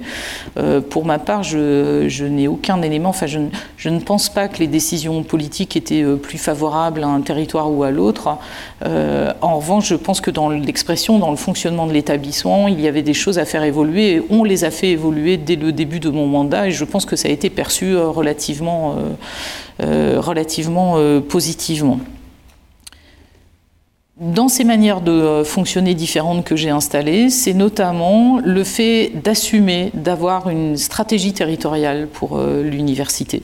[0.91, 5.25] pour ma part, je, n'ai aucun élément, enfin, je, ne pense pas que les décisions
[5.25, 8.29] politiques étaient plus favorables à un territoire ou à l'autre.
[8.85, 13.03] en revanche, je pense que dans l'expression, dans le fonctionnement de l'établissement, il y avait
[13.03, 16.11] des choses à faire évoluer, et on les a fait évoluer dès le début de
[16.11, 20.99] mon mandat, et je pense que ça a été perçu euh, relativement, euh, euh, relativement
[21.23, 21.99] positivement.
[24.21, 30.51] Dans ces manières de fonctionner différentes que j'ai installées, c'est notamment le fait d'assumer, d'avoir
[30.51, 33.43] une stratégie territoriale pour l'université.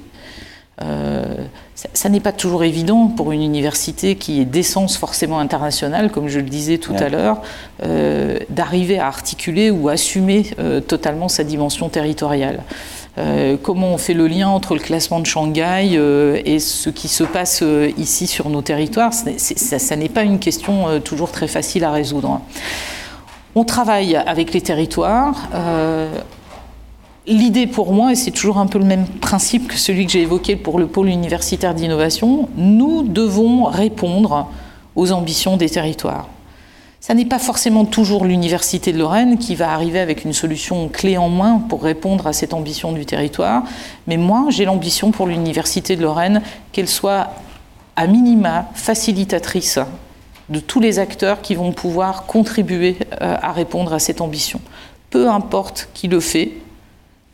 [1.75, 6.39] ça, n'est pas toujours évident pour une université qui est d'essence forcément internationale, comme je
[6.39, 7.43] le disais tout à l'heure,
[8.49, 10.45] d'arriver à articuler ou assumer
[10.87, 12.61] totalement sa dimension territoriale.
[13.19, 17.09] Euh, comment on fait le lien entre le classement de Shanghai euh, et ce qui
[17.09, 19.13] se passe euh, ici sur nos territoires.
[19.13, 22.41] ça, n'est pas une question toujours très facile à résoudre.
[23.55, 25.49] On travaille avec les territoires.
[27.27, 30.23] L'idée pour moi, et c'est toujours un peu le même principe que celui que j'ai
[30.23, 34.49] évoqué pour le pôle universitaire d'innovation, nous devons répondre
[34.97, 36.29] aux ambitions des territoires.
[37.01, 41.17] Ça n'est pas forcément toujours l'Université de Lorraine qui va arriver avec une solution clé
[41.17, 43.63] en main pour répondre à cette ambition du territoire,
[44.07, 46.43] mais moi j'ai l'ambition pour l'Université de Lorraine
[46.73, 47.31] qu'elle soit
[47.97, 49.79] à minima facilitatrice
[50.51, 54.61] de tous les acteurs qui vont pouvoir contribuer euh, à répondre à cette ambition.
[55.09, 56.53] Peu importe qui le fait,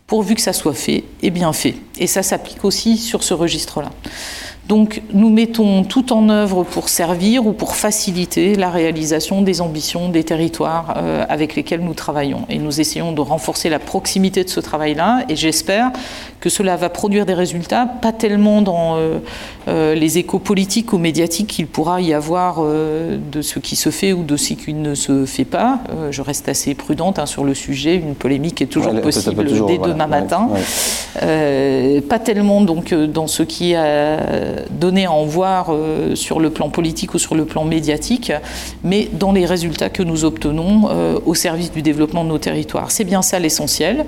[0.07, 1.75] pourvu que ça soit fait et bien fait.
[1.99, 3.91] Et ça s'applique aussi sur ce registre-là.
[4.69, 10.09] Donc nous mettons tout en œuvre pour servir ou pour faciliter la réalisation des ambitions
[10.09, 12.43] des territoires euh, avec lesquels nous travaillons.
[12.49, 15.93] Et nous essayons de renforcer la proximité de ce travail-là et j'espère
[16.41, 19.19] que cela va produire des résultats, pas tellement dans euh,
[19.69, 24.13] euh, les échos politiques ou médiatiques qu'il pourra y avoir de ce qui se fait
[24.13, 25.81] ou de ce qui ne se fait pas.
[26.11, 30.07] je reste assez prudente hein, sur le sujet, une polémique est toujours possible dès demain
[30.07, 30.49] matin.
[31.21, 36.69] pas tellement donc dans ce qui a donner à en voir euh, sur le plan
[36.69, 38.33] politique ou sur le plan médiatique,
[38.85, 42.91] mais dans les résultats que nous obtenons euh, au service du développement de nos territoires.
[42.91, 44.05] C'est bien ça l'essentiel,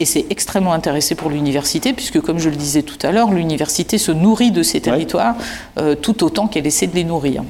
[0.00, 3.98] et c'est extrêmement intéressant pour l'université, puisque comme je le disais tout à l'heure, l'université
[3.98, 5.36] se nourrit de ces territoires
[5.78, 7.42] euh, tout autant qu'elle essaie de les nourrir.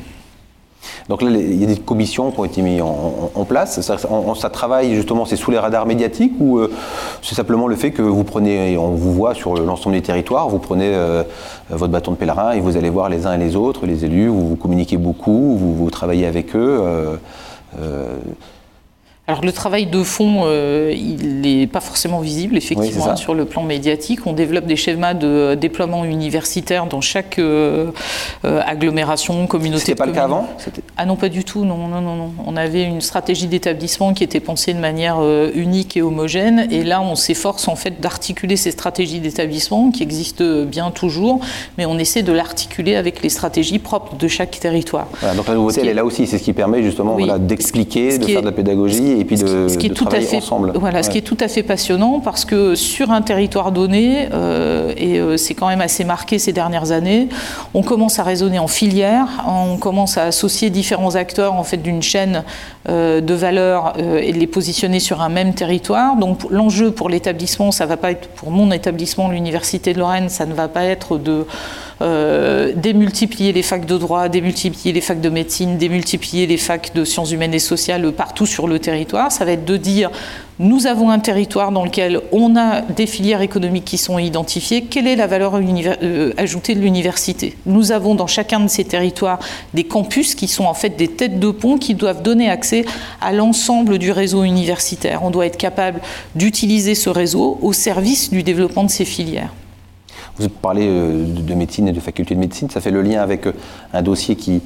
[1.08, 3.80] Donc là, il y a des commissions qui ont été mises en, place.
[3.80, 6.72] Ça, travaille justement, c'est sous les radars médiatiques ou euh,
[7.22, 10.58] c'est simplement le fait que vous prenez, on vous voit sur l'ensemble des territoires, vous
[10.58, 11.22] prenez euh,
[11.70, 14.28] votre bâton de pèlerin et vous allez voir les uns et les autres, les élus,
[14.28, 16.80] vous, vous communiquez beaucoup, vous, vous travaillez avec eux.
[17.78, 18.16] Euh,
[19.28, 23.64] alors le travail de fond, euh, il n'est pas forcément visible, effectivement, sur le plan
[23.64, 24.20] médiatique.
[24.24, 27.90] On développe des schémas de déploiement universitaire dans chaque euh,
[28.44, 29.80] euh, agglomération, communauté.
[29.80, 30.46] C'était pas le cas avant?
[30.96, 31.64] Ah non, pas du tout.
[31.64, 32.32] Non, non, non, non.
[32.46, 35.16] On avait une stratégie d'établissement qui était pensée de manière
[35.54, 40.62] unique et homogène, et là, on s'efforce en fait d'articuler ces stratégies d'établissement qui existent
[40.62, 41.40] bien toujours,
[41.78, 45.08] mais on essaie de l'articuler avec les stratégies propres de chaque territoire.
[45.36, 46.28] donc la nouveauté, elle est là aussi.
[46.28, 49.78] C'est ce qui permet justement d'expliquer, de faire de la pédagogie et puis de, ce
[49.78, 50.72] qui est tout à fait, ensemble.
[50.74, 54.92] Voilà, ce qui est tout à fait passionnant parce que sur un territoire donné, euh,
[54.96, 57.28] et euh, c'est quand même assez marqué ces dernières années,
[57.74, 62.02] on commence à raisonner en filière, on commence à associer différents acteurs en fait d'une
[62.02, 62.44] chaîne
[62.88, 66.16] de valeur et de les positionner sur un même territoire.
[66.16, 70.46] Donc l'enjeu pour l'établissement, ça va pas être pour mon établissement, l'université de Lorraine, ça
[70.46, 71.46] ne va pas être de
[72.02, 77.04] euh, démultiplier les facs de droit, démultiplier les facs de médecine, démultiplier les facs de
[77.04, 79.32] sciences humaines et sociales partout sur le territoire.
[79.32, 80.10] Ça va être de dire
[80.58, 84.82] nous avons un territoire dans lequel on a des filières économiques qui sont identifiées.
[84.82, 87.56] Quelle est la valeur euh, ajoutée de l'université?
[87.66, 89.38] Nous avons dans chacun de ces territoires
[89.74, 92.84] des campus qui sont en fait des têtes de pont qui doivent donner accès
[93.20, 95.22] à l'ensemble du réseau universitaire.
[95.24, 96.00] On doit être capable
[96.34, 99.52] d'utiliser ce réseau au service du développement de ces filières.
[100.38, 103.46] Vous parlez euh, de médecine et de faculté de médecine, ça fait le lien avec
[103.46, 103.52] euh,
[103.92, 104.60] un dossier qui,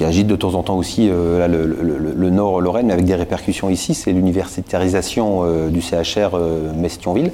[0.00, 3.94] agite de temps en temps aussi euh, le, nord Lorraine, mais avec des répercussions ici,
[3.94, 6.36] c'est l'universitarisation du CHR
[6.76, 7.32] Mestionville.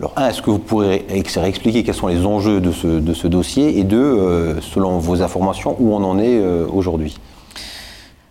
[0.00, 3.28] Alors, un, est-ce que vous pourrez expliquer quels sont les enjeux de ce, de ce
[3.28, 3.78] dossier?
[3.78, 6.40] Et deux, selon vos informations, où on en est
[6.72, 7.16] aujourd'hui?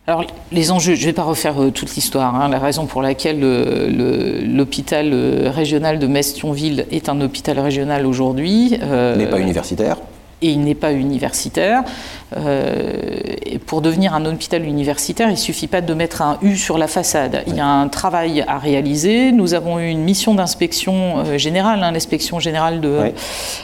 [0.05, 2.35] Alors, les enjeux, je ne vais pas refaire euh, toute l'histoire.
[2.35, 2.49] Hein.
[2.49, 8.71] la raison pour laquelle euh, l'hôpital euh, régional de Mestionville est un hôpital régional aujourd'hui.
[8.71, 9.97] n'est pas universitaire
[10.41, 11.83] et il n'est pas universitaire.
[12.35, 13.19] Euh,
[13.65, 16.87] pour devenir un hôpital universitaire, il ne suffit pas de mettre un U sur la
[16.87, 17.43] façade.
[17.47, 19.31] Il y a un travail à réaliser.
[19.31, 23.13] Nous avons eu une mission d'inspection euh, générale, hein, l'inspection générale de,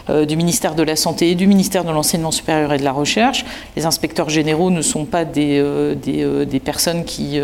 [0.09, 2.91] euh, du ministère de la Santé et du ministère de l'Enseignement supérieur et de la
[2.91, 3.45] Recherche.
[3.75, 5.63] Les inspecteurs généraux ne sont pas des,
[6.01, 7.39] des, des personnes qui,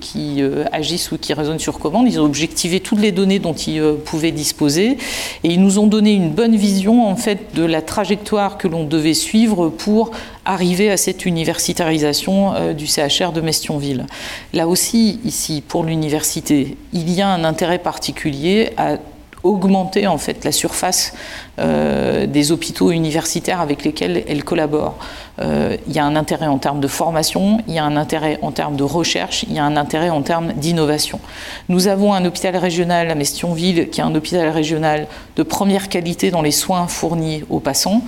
[0.00, 0.42] qui
[0.72, 2.06] agissent ou qui raisonnent sur commande.
[2.08, 4.98] Ils ont objectivé toutes les données dont ils pouvaient disposer
[5.44, 8.84] et ils nous ont donné une bonne vision en fait de la trajectoire que l'on
[8.84, 10.10] devait suivre pour
[10.44, 14.06] arriver à cette universitarisation euh, du CHR de Mestionville.
[14.52, 18.96] Là aussi, ici, pour l'université, il y a un intérêt particulier à
[19.42, 21.14] augmenter en fait la surface
[21.58, 24.96] euh, des hôpitaux universitaires avec lesquels elle collabore.
[25.40, 28.38] Euh, il y a un intérêt en termes de formation, il y a un intérêt
[28.42, 31.20] en termes de recherche, il y a un intérêt en termes d'innovation.
[31.68, 36.30] Nous avons un hôpital régional à Mestionville qui est un hôpital régional de première qualité
[36.30, 38.02] dans les soins fournis aux patients.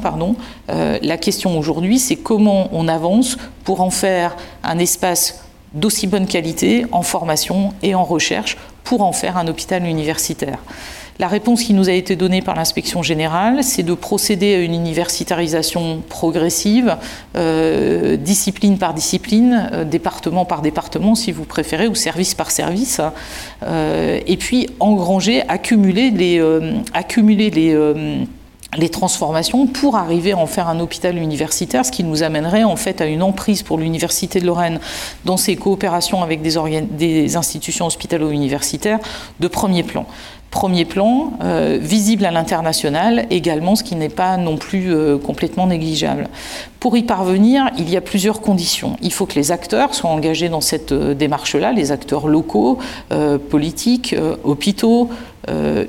[0.00, 0.36] Pardon.
[0.70, 5.44] Euh, la question aujourd'hui, c'est comment on avance pour en faire un espace
[5.74, 10.58] d'aussi bonne qualité en formation et en recherche pour en faire un hôpital universitaire.
[11.20, 14.74] La réponse qui nous a été donnée par l'inspection générale, c'est de procéder à une
[14.74, 16.96] universitarisation progressive,
[17.36, 23.00] euh, discipline par discipline, euh, département par département, si vous préférez, ou service par service,
[23.62, 26.42] euh, et puis engranger, accumuler les,
[26.92, 27.76] accumuler les
[28.76, 32.76] les transformations pour arriver à en faire un hôpital universitaire, ce qui nous amènerait en
[32.76, 34.80] fait à une emprise pour l'Université de Lorraine
[35.24, 38.98] dans ses coopérations avec des, institutions hospitalo-universitaires
[39.40, 40.06] de premier plan
[40.54, 45.66] premier plan, euh, visible à l'international également, ce qui n'est pas non plus euh, complètement
[45.66, 46.28] négligeable.
[46.78, 48.96] Pour y parvenir, il y a plusieurs conditions.
[49.02, 52.78] Il faut que les acteurs soient engagés dans cette euh, démarche-là, les acteurs locaux,
[53.50, 54.14] politiques,
[54.44, 55.08] hôpitaux,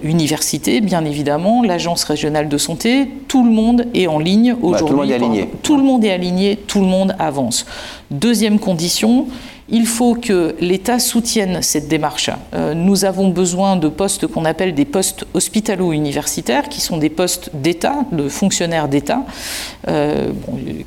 [0.03, 4.87] universités, bien évidemment, l'agence régionale de santé, tout le monde est en ligne aujourd'hui.
[4.87, 5.49] tout le monde est aligné.
[5.63, 7.65] Tout le monde est aligné, tout le monde avance.
[8.11, 9.27] Deuxième condition,
[9.67, 12.29] il faut que l'État soutienne cette démarche.
[12.53, 17.49] Euh, nous avons besoin de postes qu'on appelle des postes hospitalo-universitaires, qui sont des postes
[17.55, 19.23] d'État, de fonctionnaires d'État,
[19.87, 20.29] euh,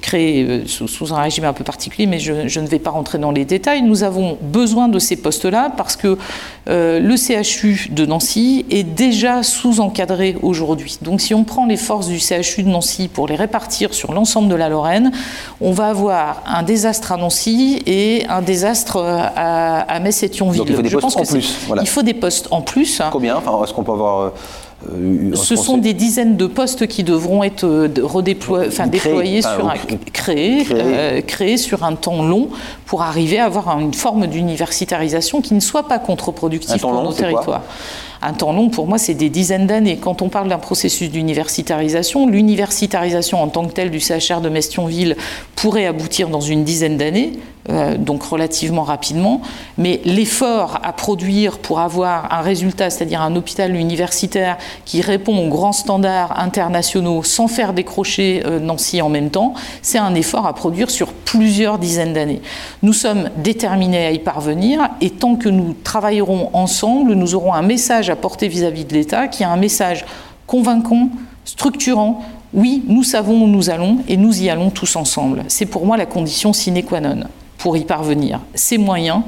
[0.01, 3.33] créés euh, sous, un régime un peu particulier, mais je, ne vais pas rentrer dans
[3.33, 3.83] les détails.
[3.83, 6.17] Nous avons besoin de ces postes-là parce que
[6.67, 10.99] le CHU de Nancy est déjà sous-encadré aujourd'hui.
[11.01, 14.49] Donc si on prend les forces du CHU de Nancy pour les répartir sur l'ensemble
[14.49, 15.11] de la Lorraine,
[15.63, 20.29] on va avoir un désastre à Nancy et un désastre euh, à, à Metz et
[20.29, 20.59] Thionville.
[20.59, 21.57] Donc il faut des postes en plus.
[21.81, 23.03] Il faut des postes en plus.
[23.11, 24.33] Combien enfin, Est-ce qu'on peut avoir
[24.91, 27.67] euh, Ce sont des dizaines de postes qui devront être
[28.03, 29.75] redéployés, enfin, déployés sur un,
[30.13, 30.65] créés,
[31.27, 32.49] créés sur un temps long
[32.87, 37.63] pour arriver à avoir une forme d'universitarisation qui ne soit pas contre-productive pour nos territoires.
[38.21, 39.97] Un temps long, pour moi, c'est des dizaines d'années.
[39.97, 45.17] Quand on parle d'un processus d'universitarisation, l'universitarisation en tant que telle du CHR de Mestionville
[45.55, 47.33] pourrait aboutir dans une dizaine d'années,
[47.71, 49.43] euh, donc relativement rapidement,
[49.77, 54.57] mais l'effort à produire pour avoir un résultat, c'est-à-dire un hôpital universitaire
[54.87, 59.53] qui répond aux grands standards internationaux sans faire décrocher euh, Nancy en même temps,
[59.83, 62.41] c'est un effort à produire sur plusieurs dizaines d'années.
[62.83, 67.63] Nous sommes déterminés à y parvenir et tant que nous travaillerons ensemble, nous aurons un
[67.63, 70.05] message à porter vis-à-vis de l'État qui est un message
[70.47, 71.11] convaincant,
[71.45, 72.23] structurant.
[72.55, 75.45] Oui, nous savons où nous allons et nous y allons tous ensemble.
[75.49, 77.25] C'est pour moi la condition sine qua non
[77.59, 78.41] pour y parvenir.
[78.55, 79.23] Ces moyens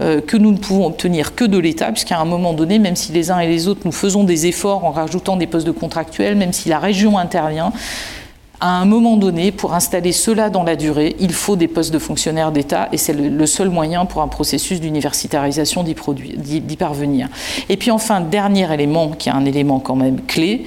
[0.00, 3.12] euh, que nous ne pouvons obtenir que de l'État, puisqu'à un moment donné, même si
[3.12, 6.34] les uns et les autres nous faisons des efforts en rajoutant des postes de contractuels,
[6.34, 7.72] même si la région intervient,
[8.62, 11.98] à un moment donné, pour installer cela dans la durée, il faut des postes de
[11.98, 17.28] fonctionnaires d'État et c'est le, seul moyen pour un processus d'universitarisation d'y parvenir.
[17.68, 20.64] Et puis enfin, dernier élément, qui est un élément quand même clé,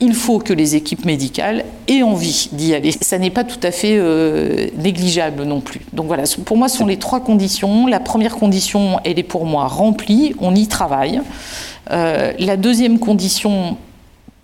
[0.00, 2.90] il faut que les équipes médicales aient envie d'y aller.
[3.00, 5.82] Ça n'est pas tout à fait euh, négligeable non plus.
[5.92, 7.86] Donc voilà, pour moi, ce sont les trois conditions.
[7.86, 11.20] La première condition, elle est pour moi remplie, on y travaille.
[11.92, 13.76] Euh, la deuxième condition,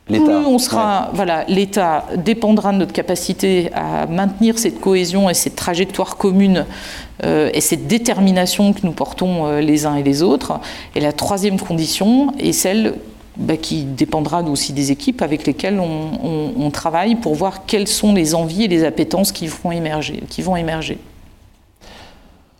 [0.07, 5.57] plus on sera, voilà, l'État dépendra de notre capacité à maintenir cette cohésion et cette
[5.57, 6.67] trajectoire commune
[7.25, 10.59] euh, et cette détermination que nous portons euh, les uns et les autres.
[10.97, 12.95] Et la troisième condition est celle
[13.37, 18.35] bah, qui dépendra aussi des équipes avec lesquelles on, travaille pour voir quelles sont les
[18.35, 20.23] envies et les appétences qui vont émerger.
[20.29, 20.99] Qui vont émerger.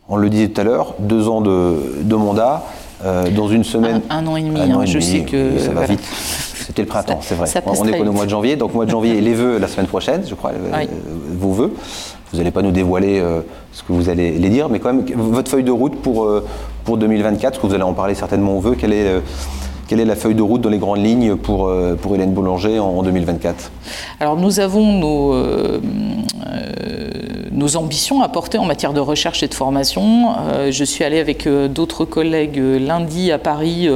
[0.09, 2.65] On le disait tout à l'heure, deux ans de, mandat.
[3.05, 4.01] Euh, dans une semaine.
[4.11, 5.59] Un, an et demi, hein, je sais que.
[5.59, 6.01] Ça va vite.
[6.73, 7.47] C'était le printemps, c'est vrai.
[7.67, 10.23] On est au mois de janvier, donc mois de janvier, les vœux la semaine prochaine,
[10.27, 10.87] je crois, euh,
[11.39, 11.71] vos vœux.
[12.33, 13.43] Vous n'allez pas nous dévoiler euh,
[13.73, 16.27] ce que vous allez les dire, mais quand même, votre feuille de route pour,
[16.85, 19.21] pour 2024, que vous allez en parler certainement aux vœux, quelle est
[19.93, 22.79] quelle est la feuille de route dans les grandes lignes pour, euh, pour Hélène Boulanger
[22.79, 23.71] en, 2024
[24.21, 25.83] Alors nous avons nos, euh,
[26.47, 27.11] euh,
[27.51, 30.33] nos ambitions à porter en matière de recherche et de formation.
[30.71, 33.87] je suis allée avec d'autres collègues lundi à Paris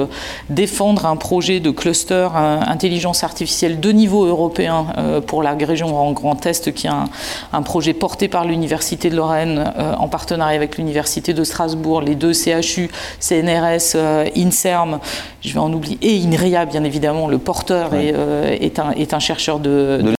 [0.50, 4.88] défendre un projet de cluster intelligence artificielle de niveau européen
[5.26, 7.06] pour la région en Grand Est, qui est un,
[7.54, 12.34] un projet porté par l'Université de Lorraine en partenariat avec l'Université de Strasbourg, les deux
[12.34, 13.96] CHU, CNRS,
[14.36, 14.98] INSERM,
[15.46, 19.14] je vais en oublier et INRIA, bien évidemment, le porteur est, euh, est, un, est,
[19.14, 20.15] un, chercheur de,